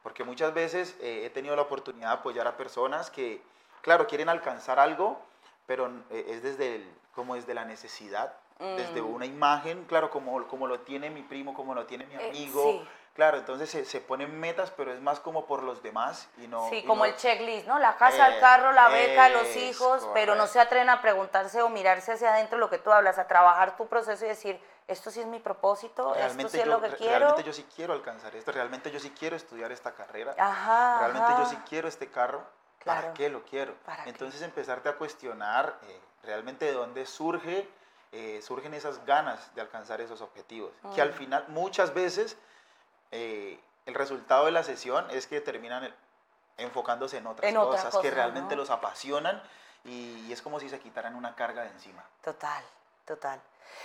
Porque 0.02 0.24
muchas 0.24 0.52
veces 0.52 0.96
eh, 1.00 1.24
he 1.24 1.30
tenido 1.30 1.54
la 1.54 1.62
oportunidad 1.62 2.08
de 2.08 2.14
apoyar 2.14 2.46
a 2.46 2.56
personas 2.56 3.10
que, 3.10 3.40
claro, 3.82 4.06
quieren 4.06 4.28
alcanzar 4.28 4.78
algo, 4.78 5.20
pero 5.66 5.90
eh, 6.10 6.26
es 6.28 6.42
desde, 6.42 6.76
el, 6.76 6.90
como 7.14 7.36
desde 7.36 7.54
la 7.54 7.64
necesidad, 7.64 8.34
desde 8.58 9.02
mm. 9.02 9.14
una 9.14 9.26
imagen, 9.26 9.84
claro, 9.84 10.10
como, 10.10 10.46
como 10.46 10.66
lo 10.66 10.80
tiene 10.80 11.10
mi 11.10 11.22
primo, 11.22 11.54
como 11.54 11.74
lo 11.74 11.86
tiene 11.86 12.06
mi 12.06 12.14
eh, 12.14 12.28
amigo. 12.28 12.84
Claro, 13.14 13.36
entonces 13.36 13.68
se, 13.68 13.84
se, 13.84 14.00
ponen 14.00 14.40
metas, 14.40 14.70
pero 14.70 14.90
es 14.90 15.00
más 15.00 15.20
como 15.20 15.44
por 15.44 15.62
los 15.62 15.82
demás 15.82 16.30
y 16.38 16.46
no... 16.46 16.70
Sí, 16.70 16.82
como 16.84 17.04
el 17.04 17.14
checklist, 17.14 17.66
¿no? 17.66 17.78
La 17.78 17.96
casa, 17.96 18.28
el 18.28 18.40
carro, 18.40 18.72
la 18.72 18.88
beca, 18.88 19.28
los 19.28 19.54
hijos, 19.54 20.08
pero 20.14 20.34
no 20.34 20.46
se 20.46 20.58
atreven 20.58 20.88
a 20.88 21.02
preguntarse 21.02 21.60
o 21.60 21.68
mirarse 21.68 22.12
hacia 22.12 22.32
adentro 22.32 22.56
lo 22.56 22.70
que 22.70 22.78
tú 22.78 22.90
hablas, 22.90 23.18
a 23.18 23.28
trabajar 23.28 23.76
tu 23.76 23.86
proceso 23.86 24.24
y 24.24 24.28
decir, 24.28 24.58
esto 24.88 25.10
sí 25.10 25.20
es 25.20 25.26
mi 25.26 25.38
propósito, 25.38 26.14
esto 26.14 26.48
sí 26.48 26.60
es 26.60 26.66
lo 26.66 26.80
que 26.80 26.90
quiero. 26.90 27.18
Realmente 27.18 27.44
yo 27.44 27.52
sí 27.52 27.66
quiero 27.74 27.92
alcanzar 27.92 28.34
esto, 28.36 28.52
realmente 28.52 28.90
yo 28.90 29.00
sí 29.00 29.10
quiero 29.18 29.36
estudiar 29.36 29.72
esta 29.72 29.92
carrera, 29.92 30.34
ajá, 30.38 30.98
realmente 30.98 31.32
yo 31.38 31.46
sí 31.46 31.56
quiero 31.68 31.88
este 31.88 32.10
carro, 32.10 32.44
¿para 32.84 33.12
qué 33.14 33.28
lo 33.28 33.44
quiero? 33.44 33.74
Entonces 34.06 34.42
empezarte 34.42 34.88
a 34.88 34.96
cuestionar 34.96 35.78
eh, 35.82 36.00
realmente 36.22 36.64
de 36.64 36.72
dónde 36.72 37.06
surge, 37.06 37.68
eh, 38.12 38.40
surgen 38.42 38.74
esas 38.74 39.04
ganas 39.06 39.54
de 39.54 39.60
alcanzar 39.60 40.00
esos 40.00 40.20
objetivos, 40.20 40.72
que 40.94 41.00
al 41.00 41.10
mm. 41.10 41.14
final 41.14 41.44
muchas 41.48 41.94
veces 41.94 42.36
eh, 43.10 43.60
el 43.86 43.94
resultado 43.94 44.46
de 44.46 44.52
la 44.52 44.62
sesión 44.62 45.06
es 45.10 45.26
que 45.26 45.40
terminan 45.40 45.94
enfocándose 46.56 47.18
en 47.18 47.26
otras 47.26 47.52
cosas 47.54 47.96
que 47.98 48.10
realmente 48.10 48.56
los 48.56 48.70
apasionan 48.70 49.42
y, 49.84 50.32
es 50.32 50.42
como 50.42 50.60
si 50.60 50.68
se 50.68 50.78
quitaran 50.78 51.14
una 51.14 51.34
carga 51.34 51.62
de 51.62 51.68
encima. 51.68 52.04
Total, 52.22 52.62
total. 53.04 53.40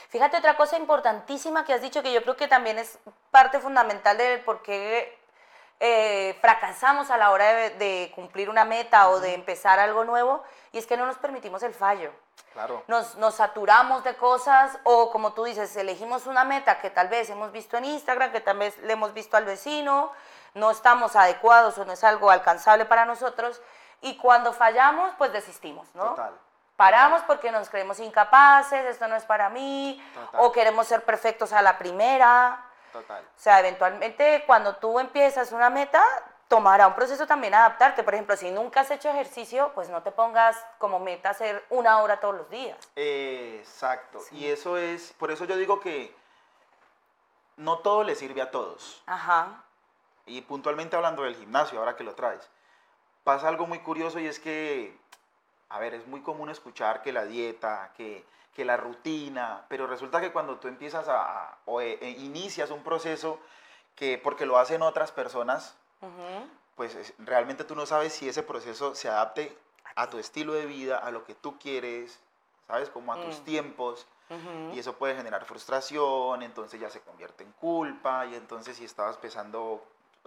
Fíjate 0.10 0.38
otra 0.38 0.56
cosa 0.56 0.78
importantísima 0.78 1.66
que 1.66 1.74
has 1.74 1.82
dicho 1.82 2.02
que 2.02 2.14
yo 2.14 2.22
creo 2.24 2.36
que 2.36 2.48
también 2.48 2.78
es 2.80 3.00
parte 3.32 3.60
fundamental 3.60 4.18
del 4.18 4.42
por 4.42 4.62
qué 4.62 5.18
eh, 5.80 6.38
fracasamos 6.42 7.12
a 7.12 7.18
la 7.18 7.32
hora 7.32 7.70
de, 7.70 8.12
cumplir 8.16 8.50
una 8.50 8.66
meta 8.66 9.10
o 9.10 9.20
de 9.20 9.34
empezar 9.34 9.80
algo 9.80 10.04
nuevo 10.04 10.44
y 10.72 10.80
es 10.80 10.88
que 10.88 10.98
no 10.98 11.06
nos 11.06 11.18
permitimos 11.18 11.62
el 11.64 11.74
fallo. 11.74 12.12
Claro. 12.54 12.84
Nos, 12.88 13.16
nos, 13.18 13.36
saturamos 13.36 14.04
de 14.04 14.16
cosas 14.16 14.80
o 14.84 15.12
como 15.12 15.34
tú 15.34 15.44
dices, 15.44 15.76
elegimos 15.76 16.26
una 16.26 16.44
meta 16.44 16.80
que 16.80 16.90
tal 16.90 17.10
vez 17.10 17.30
hemos 17.30 17.52
visto 17.52 17.78
en 17.78 17.86
Instagram, 17.86 18.32
que 18.32 18.42
tal 18.42 18.58
vez 18.58 18.78
le 18.80 18.94
hemos 18.94 19.14
visto 19.14 19.38
al 19.38 19.46
vecino, 19.46 20.12
no 20.56 20.72
estamos 20.72 21.16
adecuados 21.16 21.78
o 21.78 21.86
no 21.86 21.94
es 21.94 22.04
algo 22.04 22.32
alcanzable 22.32 22.86
para 22.86 23.06
nosotros 23.06 23.62
y 24.02 24.18
cuando 24.18 24.54
fallamos, 24.54 25.14
pues 25.18 25.32
desistimos, 25.32 25.88
¿no? 25.94 26.10
Total. 26.10 26.34
Paramos 26.78 27.22
porque 27.24 27.52
nos 27.52 27.70
creemos 27.70 28.00
incapaces, 28.00 28.86
esto 28.86 29.08
no 29.08 29.16
es 29.16 29.26
para 29.26 29.50
mí, 29.50 30.02
o 30.34 30.52
queremos 30.52 30.88
ser 30.88 31.04
perfectos 31.04 31.52
a 31.52 31.62
la 31.62 31.78
primera. 31.78 32.64
Total. 32.94 33.22
O 33.24 33.40
sea, 33.40 33.60
eventualmente 33.60 34.44
cuando 34.48 34.78
tú 34.78 35.00
empiezas 35.00 35.52
una 35.52 35.70
meta, 35.70 36.04
tomará 36.48 36.88
un 36.88 36.94
proceso 36.94 37.28
también 37.28 37.54
adaptarte. 37.54 38.04
Por 38.04 38.14
ejemplo, 38.14 38.38
si 38.38 38.52
nunca 38.52 38.82
has 38.82 38.92
hecho 38.92 39.10
ejercicio, 39.10 39.72
pues 39.76 39.90
no 39.90 40.02
te 40.04 40.12
pongas 40.12 40.56
como 40.78 41.00
meta 41.00 41.32
hacer 41.32 41.66
una 41.70 42.02
hora 42.02 42.20
todos 42.20 42.36
los 42.36 42.50
días. 42.50 42.78
exacto. 42.96 44.22
Y 44.32 44.46
eso 44.48 44.78
es, 44.78 45.14
por 45.14 45.32
eso 45.32 45.46
yo 45.46 45.58
digo 45.58 45.80
que 45.80 46.16
no 47.58 47.80
todo 47.80 48.04
le 48.04 48.16
sirve 48.16 48.42
a 48.42 48.52
todos. 48.52 49.02
Ajá. 49.06 49.64
Y 50.26 50.42
puntualmente 50.42 50.96
hablando 50.96 51.24
del 51.24 51.36
gimnasio, 51.36 51.80
ahora 51.80 51.96
que 51.96 52.04
lo 52.04 52.14
traes, 52.16 52.50
pasa 53.24 53.48
algo 53.48 53.66
muy 53.66 53.80
curioso 53.80 54.20
y 54.20 54.28
es 54.28 54.40
que, 54.40 54.98
a 55.70 55.80
ver, 55.80 55.94
es 55.94 56.08
muy 56.08 56.22
común 56.22 56.50
escuchar 56.50 57.02
que 57.02 57.12
la 57.12 57.26
dieta, 57.26 57.92
que, 57.96 58.26
que 58.54 58.66
la 58.66 58.78
rutina, 58.78 59.66
pero 59.70 59.88
resulta 59.88 60.22
que 60.22 60.32
cuando 60.32 60.58
tú 60.58 60.68
empiezas 60.68 61.08
a, 61.08 61.58
o 61.66 61.82
e, 61.82 62.00
e 62.02 62.10
inicias 62.10 62.72
un 62.72 62.84
proceso 62.84 63.40
que, 63.96 64.18
porque 64.18 64.46
lo 64.46 64.58
hacen 64.58 64.82
otras 64.82 65.12
personas, 65.12 65.76
pues 66.76 67.14
realmente 67.18 67.64
tú 67.64 67.76
no 67.76 67.86
sabes 67.86 68.14
si 68.14 68.30
ese 68.30 68.44
proceso 68.44 68.96
se 68.96 69.10
adapte 69.10 69.58
a 69.96 70.10
tu 70.10 70.20
estilo 70.20 70.54
de 70.54 70.66
vida, 70.66 71.00
a 71.00 71.12
lo 71.12 71.26
que 71.26 71.34
tú 71.34 71.58
quieres, 71.58 72.20
¿sabes? 72.68 72.90
Como 72.90 73.12
a 73.12 73.22
tus 73.22 73.40
mm. 73.40 73.44
tiempos. 73.44 74.08
Y 74.74 74.80
eso 74.80 74.98
puede 74.98 75.16
generar 75.16 75.46
frustración, 75.46 76.44
entonces 76.44 76.82
ya 76.82 76.90
se 76.90 77.00
convierte 77.00 77.46
en 77.46 77.52
culpa, 77.54 78.26
y 78.26 78.36
entonces 78.36 78.76
si 78.76 78.84
estabas 78.84 79.16
pesando 79.16 79.82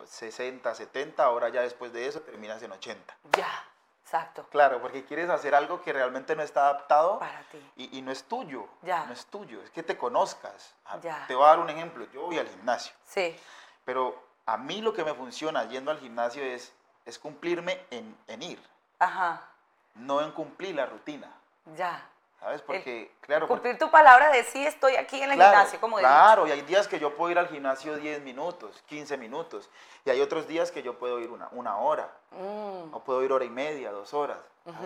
60, 0.07 0.75
70, 0.75 1.23
ahora 1.23 1.51
ya 1.51 1.61
después 1.61 1.93
de 1.93 2.07
eso 2.07 2.21
terminas 2.23 2.63
en 2.63 2.73
80. 2.73 3.17
Ya, 3.37 3.70
exacto. 4.03 4.47
Claro, 4.51 4.81
porque 4.81 5.05
quieres 5.05 5.31
hacer 5.31 5.55
algo 5.55 5.83
que 5.83 5.93
realmente 5.93 6.35
no 6.37 6.43
está 6.43 6.69
adaptado 6.69 7.19
para 7.19 7.43
ti. 7.51 7.73
Y, 7.77 8.03
no 8.03 8.11
es 8.11 8.25
tuyo. 8.25 8.67
Ya. 8.83 9.07
No 9.07 9.13
es 9.13 9.27
tuyo, 9.27 9.63
es 9.63 9.71
que 9.71 9.83
te 9.83 9.97
conozcas. 9.97 10.75
Ah, 10.85 10.99
ya. 11.01 11.25
Te 11.27 11.35
voy 11.35 11.45
a 11.45 11.49
dar 11.49 11.61
un 11.61 11.71
ejemplo, 11.71 12.07
yo 12.13 12.23
voy 12.23 12.39
al 12.39 12.49
gimnasio. 12.49 12.93
Sí. 13.05 13.37
Pero 13.85 14.23
a 14.47 14.57
mí 14.57 14.83
lo 14.83 14.93
que 14.93 15.05
me 15.05 15.15
funciona 15.15 15.65
yendo 15.65 15.91
al 15.91 15.99
gimnasio 15.99 16.43
es, 16.43 16.73
es 17.05 17.19
cumplirme 17.19 17.87
en, 17.91 18.17
en 18.27 18.43
ir. 18.43 18.63
Ajá. 18.99 19.49
No 19.95 20.21
en 20.21 20.33
cumplir 20.33 20.75
la 20.75 20.87
rutina. 20.87 21.33
Ya. 21.77 22.09
¿Sabes? 22.41 22.63
Porque, 22.63 23.13
claro. 23.21 23.47
Cumplir 23.47 23.79
tu 23.79 23.91
palabra 23.91 24.31
de 24.31 24.43
sí, 24.45 24.67
estoy 24.67 24.97
aquí 24.97 25.19
en 25.19 25.31
el 25.31 25.33
gimnasio, 25.33 25.79
como 25.79 25.99
Claro, 25.99 26.47
y 26.47 26.51
hay 26.51 26.63
días 26.63 26.89
que 26.89 26.99
yo 26.99 27.15
puedo 27.15 27.31
ir 27.31 27.39
al 27.39 27.49
gimnasio 27.49 27.97
10 27.97 28.23
minutos, 28.23 28.83
15 28.87 29.19
minutos, 29.19 29.69
y 30.07 30.11
hay 30.11 30.23
otros 30.23 30.49
días 30.49 30.71
que 30.71 30.83
yo 30.83 30.99
puedo 30.99 31.21
ir 31.21 31.31
una, 31.31 31.49
una 31.53 31.77
hora, 31.77 32.11
mm. 32.31 32.95
o 32.95 33.05
puedo 33.05 33.23
ir 33.23 33.33
hora 33.33 33.45
y 33.45 33.51
media, 33.51 33.93
dos 33.93 34.15
horas. 34.15 34.39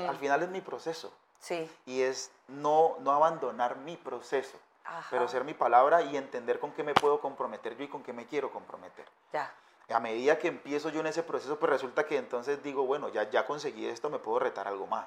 Al 0.08 0.16
final 0.16 0.42
es 0.42 0.48
mi 0.48 0.60
proceso. 0.60 1.12
Sí. 1.38 1.70
Y 1.86 2.02
es 2.02 2.32
no, 2.48 2.96
no 3.00 3.12
abandonar 3.12 3.76
mi 3.76 3.96
proceso, 3.96 4.58
pero 5.10 5.28
ser 5.28 5.44
mi 5.44 5.54
palabra 5.54 6.02
y 6.02 6.16
entender 6.16 6.58
con 6.58 6.72
qué 6.72 6.82
me 6.82 6.94
puedo 6.94 7.20
comprometer 7.20 7.76
yo 7.76 7.84
y 7.84 7.88
con 7.88 8.02
qué 8.02 8.12
me 8.12 8.26
quiero 8.26 8.50
comprometer. 8.50 9.04
Ya. 9.32 9.52
A 9.90 10.00
medida 10.00 10.38
que 10.38 10.48
empiezo 10.48 10.88
yo 10.88 11.00
en 11.00 11.06
ese 11.06 11.22
proceso, 11.22 11.58
pues 11.58 11.70
resulta 11.70 12.06
que 12.06 12.16
entonces 12.16 12.62
digo, 12.62 12.84
bueno, 12.86 13.10
ya, 13.10 13.30
ya 13.30 13.46
conseguí 13.46 13.86
esto, 13.86 14.10
me 14.10 14.18
puedo 14.18 14.38
retar 14.38 14.66
algo 14.66 14.86
más. 14.86 15.06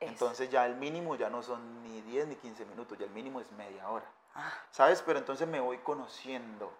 Entonces 0.00 0.50
ya 0.50 0.66
el 0.66 0.76
mínimo 0.76 1.14
ya 1.16 1.28
no 1.28 1.42
son 1.42 1.82
ni 1.82 2.00
10 2.02 2.28
ni 2.28 2.36
15 2.36 2.64
minutos, 2.64 2.98
ya 2.98 3.04
el 3.04 3.10
mínimo 3.10 3.40
es 3.40 3.50
media 3.52 3.88
hora. 3.88 4.06
Ah. 4.34 4.52
¿Sabes? 4.70 5.02
Pero 5.02 5.18
entonces 5.18 5.46
me 5.46 5.60
voy 5.60 5.78
conociendo 5.78 6.72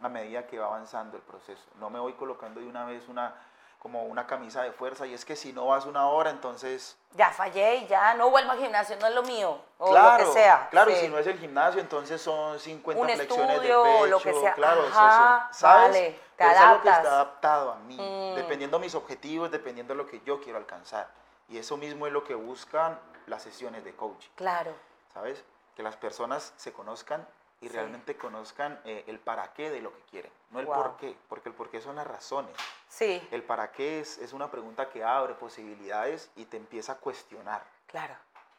a 0.00 0.08
medida 0.08 0.46
que 0.46 0.58
va 0.58 0.66
avanzando 0.66 1.16
el 1.16 1.22
proceso. 1.22 1.64
No 1.80 1.90
me 1.90 1.98
voy 1.98 2.12
colocando 2.12 2.60
de 2.60 2.66
una 2.66 2.84
vez 2.84 3.08
una 3.08 3.34
como 3.78 4.02
una 4.04 4.26
camisa 4.26 4.62
de 4.62 4.72
fuerza 4.72 5.06
y 5.06 5.14
es 5.14 5.24
que 5.24 5.36
si 5.36 5.52
no 5.52 5.66
vas 5.66 5.86
una 5.86 6.08
hora 6.08 6.30
entonces 6.30 6.96
ya 7.14 7.30
fallé 7.30 7.76
y 7.76 7.86
ya 7.86 8.14
no 8.14 8.28
vuelvo 8.28 8.50
al 8.50 8.58
gimnasio 8.58 8.96
no 8.96 9.06
es 9.06 9.14
lo 9.14 9.22
mío 9.22 9.56
o 9.78 9.94
lo 9.94 10.16
que 10.16 10.26
sea 10.32 10.68
claro 10.70 10.90
y 10.90 10.96
si 10.96 11.08
no 11.08 11.16
es 11.16 11.26
el 11.28 11.38
gimnasio 11.38 11.80
entonces 11.80 12.20
son 12.20 12.58
50 12.58 13.14
flexiones 13.14 13.62
de 13.62 13.68
pecho 13.68 14.06
lo 14.06 14.18
que 14.20 14.34
sea 14.34 14.54
claro 14.54 14.82
Ajá, 14.88 15.48
sabes 15.52 15.92
vale, 15.92 16.20
te 16.36 16.44
es 16.44 16.58
algo 16.58 16.82
que 16.82 16.88
está 16.88 17.02
adaptado 17.02 17.70
a 17.70 17.76
mí 17.76 17.96
mm. 17.96 18.34
dependiendo 18.34 18.78
de 18.78 18.84
mis 18.84 18.94
objetivos 18.96 19.48
dependiendo 19.50 19.94
de 19.94 19.98
lo 19.98 20.08
que 20.08 20.20
yo 20.22 20.40
quiero 20.40 20.58
alcanzar 20.58 21.08
y 21.48 21.58
eso 21.58 21.76
mismo 21.76 22.06
es 22.06 22.12
lo 22.12 22.24
que 22.24 22.34
buscan 22.34 22.98
las 23.26 23.42
sesiones 23.42 23.84
de 23.84 23.94
coaching. 23.94 24.30
Claro. 24.34 24.74
¿Sabes? 25.14 25.42
Que 25.76 25.82
las 25.82 25.96
personas 25.96 26.52
se 26.56 26.72
conozcan 26.72 27.26
y 27.60 27.68
realmente 27.68 28.16
conozcan 28.16 28.80
eh, 28.84 29.04
el 29.08 29.18
para 29.18 29.52
qué 29.52 29.70
de 29.70 29.80
lo 29.80 29.92
que 29.92 30.02
quieren, 30.02 30.32
no 30.50 30.60
el 30.60 30.66
por 30.66 30.96
qué, 30.96 31.16
porque 31.28 31.48
el 31.48 31.54
por 31.54 31.70
qué 31.70 31.80
son 31.80 31.96
las 31.96 32.06
razones. 32.06 32.54
Sí. 32.88 33.26
El 33.32 33.42
para 33.42 33.72
qué 33.72 34.00
es, 34.00 34.18
es 34.18 34.32
una 34.32 34.50
pregunta 34.50 34.88
que 34.88 35.02
abre 35.02 35.34
posibilidades 35.34 36.30
y 36.36 36.44
te 36.44 36.56
empieza 36.56 36.92
a 36.92 36.96
cuestionar. 36.96 37.64
Claro. 37.86 38.14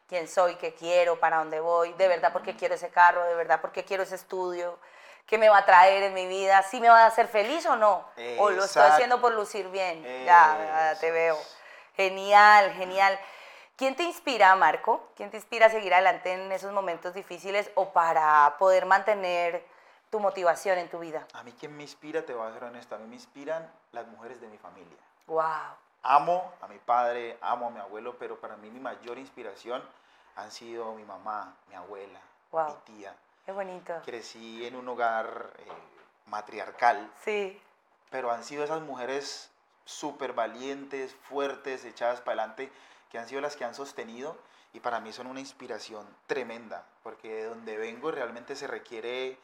¿Quién 0.08 0.28
soy? 0.28 0.56
¿Qué 0.56 0.73
quiero? 0.73 1.19
¿Para 1.19 1.38
dónde 1.38 1.60
voy? 1.60 1.93
¿De 1.93 2.08
verdad 2.08 2.34
por 2.34 2.41
qué 2.41 2.56
quiero 2.56 2.75
ese 2.75 2.89
carro? 2.89 3.23
¿De 3.25 3.36
verdad 3.36 3.62
por 3.62 3.71
qué 3.71 3.86
quiero 3.86 4.04
ese 4.04 4.15
estudio? 4.15 4.80
¿Qué 5.28 5.38
me 5.38 5.47
va 5.47 5.60
a 5.60 5.65
traer 5.65 6.02
en 6.02 6.15
mi 6.15 6.28
vida? 6.28 6.63
¿Sí 6.63 6.82
me 6.82 6.89
va 6.89 7.04
a 7.04 7.06
hacer 7.06 7.28
feliz 7.28 7.63
o 7.67 7.75
no? 7.75 8.04
¿O 8.39 8.49
lo 8.49 8.65
estoy 8.65 8.82
haciendo 8.82 9.21
por 9.21 9.32
lucir 9.34 9.69
bien? 9.69 10.04
Ya, 10.25 10.97
te 10.99 11.12
veo. 11.12 11.38
Genial, 11.99 12.71
genial. 12.75 13.19
¿Quién 13.75 13.93
te 13.93 14.03
inspira, 14.03 14.55
Marco? 14.55 15.09
¿Quién 15.17 15.29
te 15.29 15.35
inspira 15.35 15.65
a 15.65 15.69
seguir 15.69 15.93
adelante 15.93 16.31
en 16.31 16.49
esos 16.49 16.71
momentos 16.71 17.13
difíciles 17.13 17.69
o 17.75 17.91
para 17.91 18.55
poder 18.57 18.85
mantener 18.85 19.65
tu 20.09 20.21
motivación 20.21 20.77
en 20.77 20.89
tu 20.89 20.99
vida? 20.99 21.27
A 21.33 21.43
mí 21.43 21.51
quien 21.51 21.75
me 21.75 21.83
inspira, 21.83 22.25
te 22.25 22.33
voy 22.33 22.47
a 22.47 22.53
ser 22.53 22.63
honesto, 22.63 22.95
a 22.95 22.99
mí 22.99 23.05
me 23.05 23.15
inspiran 23.15 23.69
las 23.91 24.07
mujeres 24.07 24.39
de 24.39 24.47
mi 24.47 24.57
familia. 24.57 24.97
Wow. 25.27 25.75
Amo 26.03 26.53
a 26.62 26.69
mi 26.69 26.77
padre, 26.77 27.38
amo 27.41 27.67
a 27.67 27.69
mi 27.69 27.81
abuelo, 27.81 28.17
pero 28.17 28.39
para 28.39 28.55
mí 28.55 28.69
mi 28.69 28.79
mayor 28.79 29.17
inspiración 29.17 29.83
han 30.38 30.51
sido 30.51 30.93
mi 30.93 31.03
mamá, 31.03 31.53
mi 31.67 31.75
abuela, 31.75 32.21
mi 32.53 32.73
tía. 32.85 33.13
Qué 33.45 33.51
bonito. 33.51 33.93
Crecí 34.05 34.65
en 34.65 34.77
un 34.77 34.88
hogar 34.88 35.51
eh, 35.57 35.67
matriarcal. 36.27 37.12
Sí. 37.25 37.62
Pero 38.09 38.31
han 38.31 38.45
sido 38.45 38.63
esas 38.63 38.79
mujeres 38.79 39.51
súper 39.89 40.34
valientes, 40.34 41.15
fuertes, 41.23 41.84
echadas 41.84 42.21
para 42.21 42.43
adelante, 42.43 42.71
que 43.12 43.17
han 43.17 43.28
sido 43.28 43.41
las 43.41 43.56
que 43.56 43.65
han 43.65 43.73
sostenido 43.73 44.38
y 44.71 44.80
para 44.80 44.99
mí 44.99 45.12
son 45.12 45.28
una 45.28 45.39
inspiración 45.39 46.08
tremenda, 46.28 46.86
porque 47.02 47.34
de 47.34 47.45
donde 47.45 47.75
vengo 47.75 48.12
realmente 48.12 48.56
se 48.56 48.67
requiere 48.67 49.38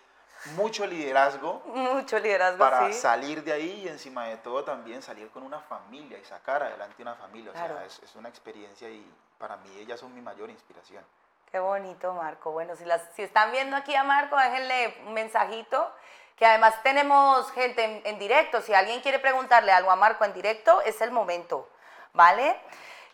mucho 0.56 0.86
liderazgo. 0.86 1.64
Mucho 1.66 2.20
liderazgo. 2.20 2.60
Para 2.60 2.94
salir 2.94 3.44
de 3.44 3.54
ahí 3.54 3.84
y 3.86 3.88
encima 3.88 4.26
de 4.26 4.38
todo 4.38 4.64
también 4.64 5.02
salir 5.02 5.30
con 5.30 5.42
una 5.42 5.60
familia 5.62 6.20
y 6.20 6.26
sacar 6.26 6.62
adelante 6.62 7.02
una 7.02 7.16
familia. 7.16 7.52
O 7.52 7.54
sea, 7.56 7.84
es, 7.84 8.00
es, 8.04 8.16
una 8.16 8.30
experiencia 8.30 8.88
y 8.88 9.04
para 9.40 9.58
mí 9.58 9.70
ellas 9.80 10.00
son 10.00 10.14
mi 10.14 10.22
mayor 10.22 10.52
inspiración. 10.52 11.04
Qué 11.52 11.58
bonito, 11.58 12.14
Marco. 12.14 12.52
Bueno, 12.52 12.76
si, 12.76 12.86
las, 12.86 13.02
si 13.16 13.24
están 13.24 13.52
viendo 13.52 13.76
aquí 13.76 13.96
a 13.96 14.04
Marco, 14.04 14.38
déjenle 14.38 14.98
un 15.08 15.14
mensajito 15.14 15.92
que 16.36 16.46
además 16.46 16.82
tenemos 16.84 17.52
gente 17.52 18.02
en, 18.04 18.20
directo. 18.20 18.62
Si 18.62 18.74
alguien 18.74 19.02
quiere 19.02 19.20
preguntarle 19.20 19.72
algo 19.72 19.92
a 19.92 19.96
Marco 19.96 20.26
en 20.26 20.34
directo, 20.34 20.82
es 20.82 21.00
el 21.02 21.12
momento, 21.12 21.70
¿vale? 22.14 22.60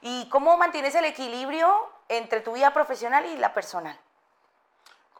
¿Y 0.01 0.27
cómo 0.29 0.57
mantienes 0.57 0.95
el 0.95 1.05
equilibrio 1.05 1.89
entre 2.09 2.41
tu 2.41 2.53
vida 2.53 2.73
profesional 2.73 3.25
y 3.25 3.37
la 3.37 3.53
personal? 3.53 3.99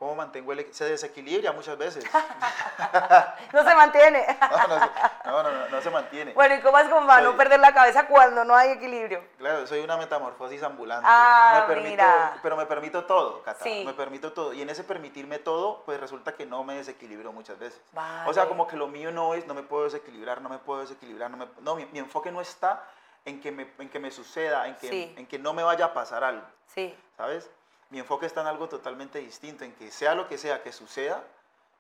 ¿Cómo 0.01 0.15
mantengo 0.15 0.51
el 0.51 0.73
Se 0.73 0.85
desequilibra 0.85 1.51
muchas 1.51 1.77
veces. 1.77 2.03
no 3.53 3.63
se 3.63 3.75
mantiene. 3.75 4.25
no, 5.25 5.43
no, 5.43 5.69
no, 5.69 5.79
se 5.79 5.91
mantiene. 5.91 6.33
Bueno, 6.33 6.55
¿y 6.55 6.59
cómo 6.61 6.79
es 6.79 6.89
como 6.89 7.05
para 7.05 7.21
no 7.21 7.37
perder 7.37 7.59
la 7.59 7.71
cabeza 7.71 8.07
cuando 8.07 8.43
no 8.43 8.55
hay 8.55 8.71
equilibrio? 8.71 9.23
Claro, 9.37 9.67
soy 9.67 9.81
una 9.81 9.97
metamorfosis 9.97 10.63
ambulante. 10.63 11.07
Ah, 11.07 11.67
mira. 11.83 12.33
Pero 12.41 12.57
me 12.57 12.65
permito 12.65 13.05
todo, 13.05 13.43
Cata. 13.43 13.63
Me 13.63 13.93
permito 13.93 14.33
todo. 14.33 14.53
Y 14.53 14.63
en 14.63 14.71
ese 14.71 14.83
permitirme 14.83 15.37
todo, 15.37 15.83
pues 15.85 15.99
resulta 15.99 16.33
que 16.33 16.47
no 16.47 16.63
me 16.63 16.77
desequilibro 16.77 17.31
muchas 17.31 17.59
veces. 17.59 17.79
O 18.25 18.33
sea, 18.33 18.47
como 18.47 18.65
que 18.65 18.77
lo 18.77 18.87
mío 18.87 19.11
no 19.11 19.35
es, 19.35 19.45
no 19.45 19.53
me 19.53 19.61
puedo 19.61 19.83
desequilibrar, 19.83 20.41
no 20.41 20.49
me 20.49 20.57
puedo 20.57 20.81
desequilibrar. 20.81 21.29
No, 21.29 21.47
no 21.59 21.75
mi, 21.75 21.99
enfoque 21.99 22.31
no 22.31 22.41
está 22.41 22.83
en 23.23 23.39
que 23.39 23.51
me, 23.51 23.71
en 23.77 23.87
que 23.87 23.99
me 23.99 24.09
suceda, 24.09 24.67
en 24.67 24.77
que, 24.77 25.13
en 25.15 25.27
que 25.27 25.37
no 25.37 25.53
me 25.53 25.61
vaya 25.61 25.85
a 25.85 25.93
pasar 25.93 26.23
algo. 26.23 26.47
Sí. 26.65 26.97
¿Sabes? 27.17 27.51
Mi 27.91 27.99
enfoque 27.99 28.25
está 28.25 28.41
en 28.41 28.47
algo 28.47 28.67
totalmente 28.67 29.19
distinto, 29.19 29.63
en 29.63 29.73
que 29.73 29.91
sea 29.91 30.15
lo 30.15 30.27
que 30.27 30.37
sea 30.37 30.63
que 30.63 30.71
suceda, 30.71 31.23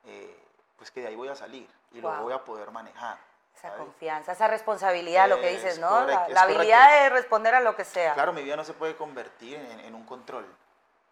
eh, 0.05 0.37
pues 0.77 0.91
que 0.91 1.01
de 1.01 1.07
ahí 1.07 1.15
voy 1.15 1.29
a 1.29 1.35
salir 1.35 1.67
y 1.93 2.01
lo 2.01 2.11
voy 2.21 2.33
a 2.33 2.43
poder 2.43 2.69
manejar. 2.71 3.17
Esa 3.55 3.75
confianza, 3.75 4.31
esa 4.31 4.47
responsabilidad, 4.47 5.29
lo 5.29 5.39
que 5.39 5.51
dices, 5.51 5.79
¿no? 5.79 6.05
la, 6.05 6.25
habilidad 6.41 7.03
de 7.03 7.09
responder 7.09 7.53
a 7.55 7.59
lo 7.59 7.75
que 7.75 7.85
sea. 7.85 8.13
Claro, 8.13 8.33
mi 8.33 8.41
vida 8.41 8.55
no 8.55 8.63
se 8.63 8.73
puede 8.73 8.95
convertir 8.95 9.55
en, 9.55 9.93
un 9.93 10.05
control. 10.05 10.45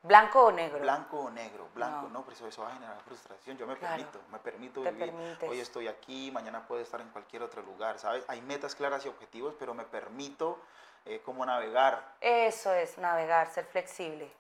¿Blanco 0.02 0.46
o 0.46 0.52
negro? 0.52 0.80
Blanco 0.80 1.20
o 1.20 1.30
negro, 1.30 1.68
blanco, 1.76 2.08
no, 2.10 2.24
pero 2.24 2.48
eso, 2.48 2.62
va 2.62 2.70
a 2.70 2.74
generar 2.74 3.00
frustración. 3.02 3.58
Yo 3.58 3.68
me 3.68 3.76
permito, 3.76 4.20
me 4.32 4.40
permito 4.40 4.82
vivir. 4.82 5.38
Hoy 5.48 5.60
estoy 5.60 5.88
aquí, 5.88 6.32
mañana 6.32 6.66
puedo 6.66 6.82
estar 6.82 7.02
en 7.02 7.10
cualquier 7.10 7.44
otro 7.44 7.62
lugar, 7.62 8.00
¿sabes? 8.00 8.24
Hay 8.28 8.42
metas 8.42 8.76
claras 8.76 9.06
y 9.06 9.10
objetivos, 9.10 9.54
pero 9.60 9.74
me 9.74 9.84
permito 9.84 10.58
eh, 11.06 11.22
como 11.24 11.46
navegar. 11.46 12.16
Eso 12.22 12.74
es, 12.74 12.98
navegar, 12.98 13.52
ser 13.52 13.66
flexible. 13.66 14.32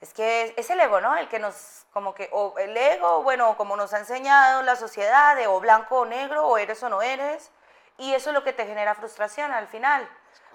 Es 0.00 0.14
que 0.14 0.54
es, 0.56 0.70
el 0.70 0.78
ego, 0.80 1.00
¿no? 1.00 1.16
El 1.16 1.28
que 1.28 1.40
nos, 1.40 1.86
como 1.92 2.14
que, 2.14 2.28
o 2.32 2.54
el 2.58 2.76
ego, 2.76 3.22
bueno, 3.22 3.56
como 3.56 3.76
nos 3.76 3.92
ha 3.92 3.98
enseñado 3.98 4.62
la 4.62 4.76
sociedad, 4.76 5.34
de 5.34 5.48
o 5.48 5.58
blanco 5.58 6.00
o 6.00 6.06
negro, 6.06 6.46
o 6.46 6.56
eres 6.56 6.82
o 6.84 6.88
no 6.88 7.02
eres, 7.02 7.50
y 7.96 8.14
eso 8.14 8.30
es 8.30 8.34
lo 8.34 8.44
que 8.44 8.52
te 8.52 8.64
genera 8.64 8.94
frustración 8.94 9.50
al 9.52 9.66
final. 9.66 10.08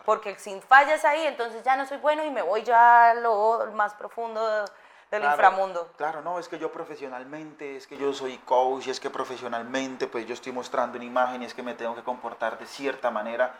Porque 0.06 0.36
si 0.40 0.60
fallas 0.62 1.04
ahí, 1.04 1.26
entonces 1.28 1.64
ya 1.64 1.76
no 1.76 1.86
soy 1.86 1.98
bueno 1.98 2.24
y 2.24 2.32
me 2.32 2.42
voy 2.42 2.64
ya 2.64 3.12
a 3.12 3.14
lo 3.16 3.70
más 3.74 3.94
profundo 3.94 4.66
del 5.12 5.24
inframundo. 5.24 5.92
Claro, 5.98 6.22
no, 6.22 6.40
es 6.40 6.48
que 6.48 6.58
yo 6.58 6.72
profesionalmente, 6.72 7.78
es 7.78 7.86
que 7.86 7.98
yo 7.98 8.14
soy 8.14 8.38
coach, 8.40 8.88
es 8.88 9.00
que 9.00 9.10
profesionalmente, 9.10 10.08
pues 10.08 10.26
yo 10.26 10.34
estoy 10.34 10.52
mostrando 10.52 10.98
una 10.98 11.06
imagen 11.06 11.42
y 11.42 11.46
es 11.46 11.54
que 11.54 11.64
me 11.64 11.74
tengo 11.74 11.96
que 11.96 12.04
comportar 12.04 12.58
de 12.58 12.66
cierta 12.66 13.12
manera. 13.12 13.54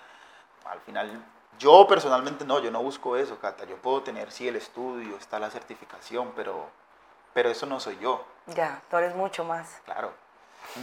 Al 0.66 0.80
final 0.82 1.24
yo 1.60 1.88
personalmente 1.88 2.46
no, 2.46 2.60
yo 2.60 2.72
no 2.72 2.82
busco 2.82 3.16
eso, 3.18 3.40
Cata. 3.40 3.66
Yo 3.66 3.78
puedo 3.78 4.02
tener, 4.02 4.32
sí, 4.32 4.48
el 4.48 4.56
estudio, 4.56 5.18
está 5.18 5.40
la 5.40 5.50
certificación, 5.50 6.32
pero, 6.36 6.68
pero 7.34 7.50
eso 7.50 7.66
no 7.66 7.80
soy 7.80 7.98
yo. 8.00 8.26
Ya, 8.48 8.82
tú 8.90 8.98
eres 8.98 9.16
mucho 9.16 9.44
más. 9.44 9.82
Claro. 9.86 10.12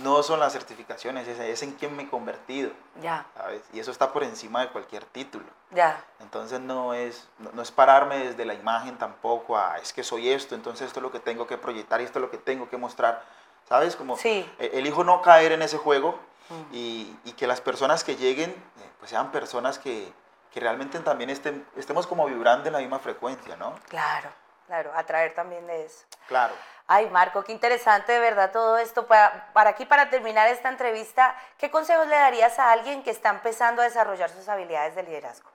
No 0.02 0.22
son 0.22 0.38
las 0.38 0.52
certificaciones, 0.52 1.26
es, 1.26 1.62
en 1.62 1.72
quien 1.72 1.96
me 1.96 2.04
he 2.04 2.08
convertido. 2.08 2.70
Ya. 3.00 3.26
¿sabes? 3.34 3.62
Y 3.72 3.80
eso 3.80 3.90
está 3.90 4.12
por 4.12 4.22
encima 4.22 4.60
de 4.60 4.68
cualquier 4.68 5.04
título. 5.04 5.46
Ya. 5.72 6.04
Entonces 6.20 6.60
no 6.60 6.94
es, 6.94 7.28
no, 7.38 7.60
es 7.60 7.72
pararme 7.72 8.18
desde 8.18 8.44
la 8.44 8.54
imagen 8.54 8.98
tampoco 8.98 9.56
a, 9.56 9.78
es 9.78 9.92
que 9.92 10.04
soy 10.04 10.30
esto, 10.30 10.54
entonces 10.54 10.86
esto 10.86 11.00
es 11.00 11.02
lo 11.02 11.10
que 11.10 11.18
tengo 11.18 11.46
que 11.46 11.58
proyectar 11.58 12.00
y 12.00 12.04
esto 12.04 12.18
es 12.18 12.22
lo 12.22 12.30
que 12.30 12.38
tengo 12.38 12.68
que 12.68 12.76
mostrar. 12.76 13.24
¿Sabes? 13.68 13.96
Como 13.96 14.16
sí. 14.16 14.48
E, 14.58 14.70
elijo 14.74 15.04
no 15.04 15.22
caer 15.22 15.52
en 15.52 15.62
ese 15.62 15.78
juego 15.78 16.18
mm. 16.50 16.74
y, 16.74 17.16
y, 17.24 17.32
que 17.32 17.46
las 17.46 17.60
personas 17.60 18.04
que 18.04 18.16
lleguen 18.16 18.50
eh, 18.50 18.90
pues 18.98 19.10
sean 19.10 19.30
personas 19.30 19.78
que, 19.78 20.12
que 20.52 20.60
realmente 20.60 20.98
también 21.00 21.30
estemos 21.30 22.06
como 22.06 22.26
vibrando 22.26 22.68
en 22.68 22.72
la 22.72 22.80
misma 22.80 22.98
frecuencia, 22.98 23.56
¿no? 23.56 23.74
Claro, 23.88 24.30
claro, 24.66 24.92
atraer 24.94 25.34
también 25.34 25.66
de 25.66 25.84
eso. 25.84 26.04
Claro. 26.26 26.54
Ay, 26.86 27.08
Marco, 27.08 27.44
qué 27.44 27.52
interesante 27.52 28.12
de 28.12 28.18
verdad 28.18 28.50
todo 28.50 28.76
esto. 28.76 29.06
Para, 29.06 29.52
para 29.52 29.70
aquí, 29.70 29.86
para 29.86 30.10
terminar 30.10 30.48
esta 30.48 30.68
entrevista, 30.68 31.36
¿qué 31.56 31.70
consejos 31.70 32.08
le 32.08 32.16
darías 32.16 32.58
a 32.58 32.72
alguien 32.72 33.04
que 33.04 33.10
está 33.10 33.30
empezando 33.30 33.80
a 33.80 33.84
desarrollar 33.84 34.28
sus 34.28 34.48
habilidades 34.48 34.96
de 34.96 35.04
liderazgo? 35.04 35.50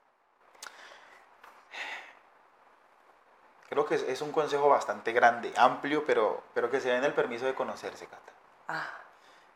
Creo 3.70 3.86
que 3.86 3.96
es, 3.96 4.22
un 4.22 4.32
consejo 4.32 4.70
bastante 4.70 5.12
grande, 5.12 5.52
amplio, 5.58 6.06
pero, 6.06 6.44
pero 6.54 6.72
que 6.72 6.80
se 6.80 6.88
den 6.90 7.04
el 7.04 7.14
permiso 7.14 7.46
de 7.46 7.56
conocerse, 7.56 8.08
Cata. 8.08 8.32
Ah. 8.70 8.88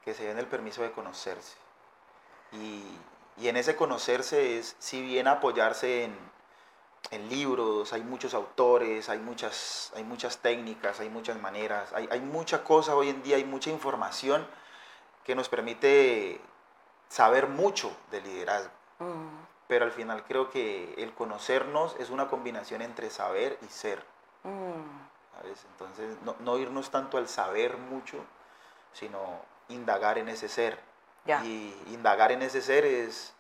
Que 0.04 0.14
se 0.14 0.26
den 0.26 0.40
el 0.40 0.48
permiso 0.48 0.82
de 0.82 0.92
conocerse. 0.92 1.56
Y, 2.52 3.00
y 3.40 3.48
en 3.48 3.58
ese 3.58 3.76
conocerse 3.76 4.60
es, 4.60 4.76
si 4.80 5.02
bien 5.02 5.28
apoyarse 5.28 6.04
en, 6.04 6.30
libros, 7.30 7.92
hay 7.94 8.04
muchos 8.04 8.36
autores, 8.36 9.10
hay 9.10 9.18
muchas, 9.18 9.92
hay 9.96 10.04
muchas 10.04 10.38
técnicas, 10.40 11.00
hay 11.00 11.10
muchas 11.10 11.42
maneras, 11.42 11.92
hay, 11.94 12.08
hay 12.12 12.20
mucha 12.20 12.64
cosa 12.64 12.96
hoy 12.96 13.10
en 13.10 13.24
día, 13.24 13.38
hay 13.38 13.46
mucha 13.46 13.72
información 13.72 14.46
que 15.24 15.34
nos 15.34 15.50
permite 15.50 16.40
saber 17.08 17.48
mucho 17.48 17.92
de 18.12 18.22
liderazgo. 18.22 18.72
Mm. 19.00 19.28
Pero 19.68 19.86
al 19.86 19.92
final 19.92 20.24
creo 20.24 20.52
que 20.52 20.94
el 20.98 21.14
conocernos 21.14 21.96
es 22.00 22.12
una 22.12 22.28
combinación 22.28 22.82
entre 22.82 23.10
saber 23.10 23.58
y 23.64 23.70
ser. 23.70 24.04
Mm. 24.44 25.10
Entonces, 25.72 26.18
no, 26.24 26.36
no 26.40 26.58
irnos 26.58 26.92
tanto 26.92 27.18
al 27.18 27.28
saber 27.28 27.78
mucho, 27.78 28.18
sino 28.94 29.42
indagar 29.70 30.18
en 30.18 30.30
ese 30.30 30.50
ser. 30.50 30.89
Y 31.44 31.76
indagar 31.88 32.32
en 32.32 32.42
ese 32.42 32.62
ser 32.62 32.86
es 32.86 33.34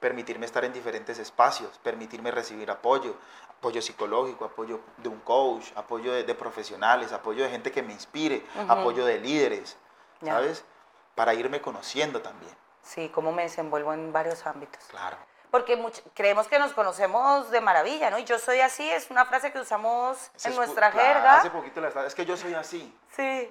permitirme 0.00 0.46
estar 0.46 0.64
en 0.64 0.72
diferentes 0.72 1.18
espacios, 1.18 1.78
permitirme 1.78 2.30
recibir 2.30 2.70
apoyo, 2.70 3.16
apoyo 3.48 3.82
psicológico, 3.82 4.44
apoyo 4.44 4.80
de 4.98 5.08
un 5.08 5.20
coach, 5.20 5.66
apoyo 5.74 6.12
de, 6.12 6.34
profesionales, 6.34 7.12
apoyo 7.12 7.44
de 7.44 7.50
gente 7.50 7.72
que 7.72 7.82
me 7.82 7.92
inspire, 7.92 8.44
apoyo 8.68 9.04
de 9.04 9.18
líderes, 9.18 9.76
¿sabes? 10.24 10.64
Para 11.14 11.34
irme 11.34 11.60
conociendo 11.60 12.20
también. 12.22 12.54
Sí, 12.82 13.10
cómo 13.12 13.32
me 13.32 13.42
desenvuelvo 13.42 13.92
en 13.92 14.12
varios 14.12 14.46
ámbitos. 14.46 14.82
Claro. 14.84 15.16
Porque 15.50 15.82
creemos 16.14 16.46
que 16.46 16.58
nos 16.58 16.72
conocemos 16.72 17.50
de 17.50 17.60
maravilla, 17.60 18.10
¿no? 18.10 18.18
Y 18.18 18.24
yo 18.24 18.38
soy 18.38 18.60
así, 18.60 18.88
es 18.88 19.10
una 19.10 19.24
frase 19.24 19.50
que 19.50 19.58
usamos 19.58 20.30
en 20.44 20.54
nuestra 20.54 20.92
jerga. 20.92 21.38
Hace 21.38 21.50
poquito 21.50 21.80
la 21.80 22.06
es 22.06 22.14
que 22.14 22.26
yo 22.26 22.36
soy 22.36 22.54
así. 22.54 22.94
Sí. 23.10 23.50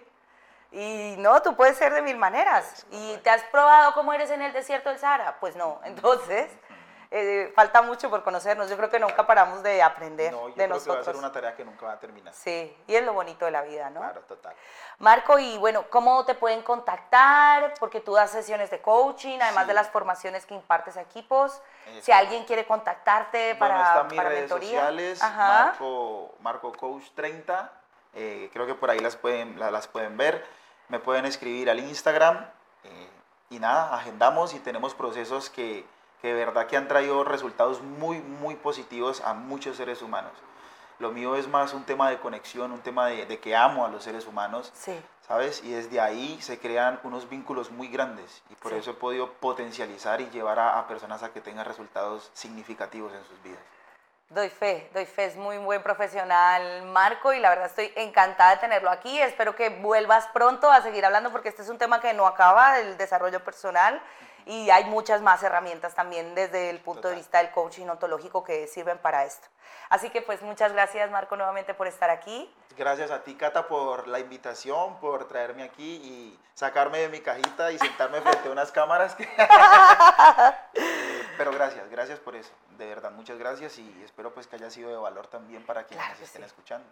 Y 0.72 1.16
no, 1.18 1.42
tú 1.42 1.56
puedes 1.56 1.78
ser 1.78 1.94
de 1.94 2.02
mil 2.02 2.18
maneras. 2.18 2.86
¿Y 2.92 3.18
te 3.18 3.30
has 3.30 3.44
probado 3.46 3.94
cómo 3.94 4.14
eres 4.14 4.30
en 4.32 4.42
el 4.42 4.54
desierto 4.54 4.90
del 4.90 5.00
Sahara? 5.00 5.38
Pues 5.40 5.56
no. 5.56 5.80
Entonces, 5.86 6.52
eh, 7.10 7.54
falta 7.56 7.82
mucho 7.82 8.10
por 8.10 8.22
conocernos. 8.24 8.70
Yo 8.70 8.76
creo 8.76 8.90
que 8.90 9.00
nunca 9.00 9.26
paramos 9.26 9.64
de 9.64 9.82
aprender 9.82 10.32
no, 10.32 10.42
yo 10.42 10.48
de 10.48 10.54
creo 10.56 10.68
nosotros. 10.68 10.96
Que 10.96 10.98
va 10.98 11.02
a 11.02 11.06
ser 11.06 11.16
una 11.16 11.32
tarea 11.32 11.56
que 11.56 11.64
nunca 11.64 11.86
va 11.86 11.94
a 11.94 12.00
terminar. 12.00 12.34
Sí, 12.34 12.76
y 12.86 12.96
es 12.96 13.04
lo 13.04 13.14
bonito 13.14 13.46
de 13.46 13.52
la 13.52 13.62
vida, 13.62 13.90
¿no? 13.90 14.02
Claro, 14.02 14.22
total. 14.22 14.54
Marco, 15.00 15.40
y 15.40 15.58
bueno, 15.58 15.86
¿cómo 15.90 16.26
te 16.26 16.36
pueden 16.36 16.64
contactar? 16.64 17.74
Porque 17.80 18.02
tú 18.02 18.14
das 18.14 18.32
sesiones 18.32 18.70
de 18.70 18.82
coaching, 18.82 19.40
además 19.42 19.68
de 19.68 19.74
las 19.74 19.90
formaciones 19.90 20.46
que 20.46 20.54
impartes 20.54 20.98
a 20.98 21.02
equipos. 21.02 21.62
Si 22.02 22.12
alguien 22.12 22.44
quiere 22.44 22.66
contactarte 22.66 23.56
para, 23.56 23.84
están 23.84 24.08
mis 24.08 24.18
para 24.18 24.30
redes 24.30 24.50
sociales, 24.50 25.22
Marco, 25.22 26.36
Marco 26.42 26.74
Coach 26.74 27.06
30. 27.16 27.72
Eh, 28.16 28.50
creo 28.52 28.66
que 28.66 28.74
por 28.74 28.90
ahí 28.90 29.00
las 29.00 29.16
pueden, 29.16 29.60
las 29.60 29.88
pueden 29.88 30.18
ver 30.18 30.44
me 30.90 31.00
pueden 31.00 31.26
escribir 31.26 31.70
al 31.70 31.80
Instagram 31.80 32.38
eh, 32.84 33.10
y 33.50 33.60
nada, 33.60 33.94
agendamos 33.96 34.54
y 34.54 34.60
tenemos 34.60 34.94
procesos 34.94 35.50
que, 35.50 35.86
que, 36.22 36.34
de 36.34 36.46
verdad 36.46 36.68
que 36.68 36.78
han 36.78 36.88
traído 36.88 37.24
resultados 37.24 37.82
muy, 37.82 38.20
muy 38.20 38.56
positivos 38.56 39.22
a 39.22 39.34
muchos 39.34 39.78
seres 39.78 40.02
humanos. 40.02 40.34
Lo 41.00 41.12
mío 41.12 41.36
es 41.36 41.48
más 41.48 41.74
un 41.74 41.84
tema 41.84 42.10
de 42.10 42.20
conexión, 42.20 42.72
un 42.72 42.80
tema 42.80 43.08
de, 43.08 43.26
de 43.26 43.40
que 43.40 43.56
amo 43.56 43.86
a 43.86 43.90
los 43.90 44.04
seres 44.04 44.26
humanos, 44.26 44.72
sí. 44.74 45.00
¿sabes? 45.28 45.64
Y 45.64 45.70
desde 45.72 46.00
ahí 46.00 46.42
se 46.42 46.58
crean 46.58 47.00
unos 47.04 47.30
vínculos 47.30 47.70
muy 47.70 47.88
grandes 47.88 48.42
y 48.50 48.56
por 48.56 48.74
eso 48.74 48.92
he 48.92 48.96
podido 48.96 49.32
potencializar 49.34 50.22
y 50.22 50.30
llevar 50.30 50.58
a, 50.58 50.80
a 50.80 50.88
personas 50.88 51.22
a 51.22 51.32
que 51.32 51.42
tengan 51.42 51.66
resultados 51.66 52.32
significativos 52.34 53.14
en 53.14 53.24
sus 53.26 53.42
vidas. 53.44 53.60
Doy 54.30 54.50
fe, 54.50 54.90
doy 54.94 55.06
fe, 55.06 55.24
es 55.24 55.38
muy 55.38 55.58
buen 55.58 55.82
profesional 55.82 56.84
Marco 56.84 57.32
y 57.32 57.40
la 57.40 57.48
verdad 57.48 57.68
estoy 57.68 57.94
encantada 57.96 58.56
de 58.56 58.58
tenerlo 58.58 58.90
aquí. 58.90 59.18
Espero 59.22 59.56
que 59.56 59.70
vuelvas 59.70 60.28
pronto 60.34 60.70
a 60.70 60.82
seguir 60.82 61.06
hablando 61.06 61.32
porque 61.32 61.48
este 61.48 61.62
es 61.62 61.70
un 61.70 61.78
tema 61.78 62.02
que 62.02 62.14
no 62.14 62.28
acaba, 62.28 62.78
el 62.78 62.98
desarrollo 62.98 63.42
personal 63.42 64.02
y 64.48 64.70
hay 64.70 64.86
muchas 64.86 65.22
más 65.22 65.44
herramientas 65.44 65.94
también 65.94 66.34
desde 66.36 66.70
el 66.70 66.80
punto 66.80 67.10
de 67.10 67.16
vista 67.16 67.40
del 67.40 67.52
coaching 67.52 67.88
ontológico 67.88 68.44
que 68.44 68.68
sirven 68.68 68.98
para 68.98 69.26
esto. 69.26 69.48
Así 69.90 70.10
que 70.10 70.22
pues 70.22 70.42
muchas 70.42 70.74
gracias 70.74 71.10
Marco 71.12 71.36
nuevamente 71.36 71.74
por 71.74 71.88
estar 71.88 72.10
aquí. 72.10 72.54
Gracias 72.78 73.12
a 73.12 73.24
ti 73.24 73.36
Cata 73.36 73.68
por 73.68 74.08
la 74.08 74.20
invitación, 74.20 75.00
por 75.00 75.28
traerme 75.28 75.64
aquí 75.64 75.96
y 75.96 76.40
sacarme 76.54 77.00
de 77.00 77.10
mi 77.10 77.22
cajita 77.22 77.72
y 77.72 77.80
sentarme 77.80 78.22
frente 78.22 78.48
a 78.48 78.52
unas 78.52 78.72
cámaras. 78.72 79.18
Pero 81.38 81.52
gracias, 81.52 81.90
gracias 81.90 82.20
por 82.20 82.36
eso 82.36 82.52
de 82.78 82.86
verdad, 82.86 83.12
muchas 83.12 83.38
gracias 83.38 83.78
y 83.80 84.04
espero 84.04 84.34
pues 84.34 84.48
que 84.48 84.56
haya 84.56 84.70
sido 84.70 84.90
de 84.90 84.96
valor 84.96 85.28
también 85.28 85.66
para 85.66 85.86
quienes 85.86 86.20
estén 86.22 86.44
escuchando. 86.44 86.88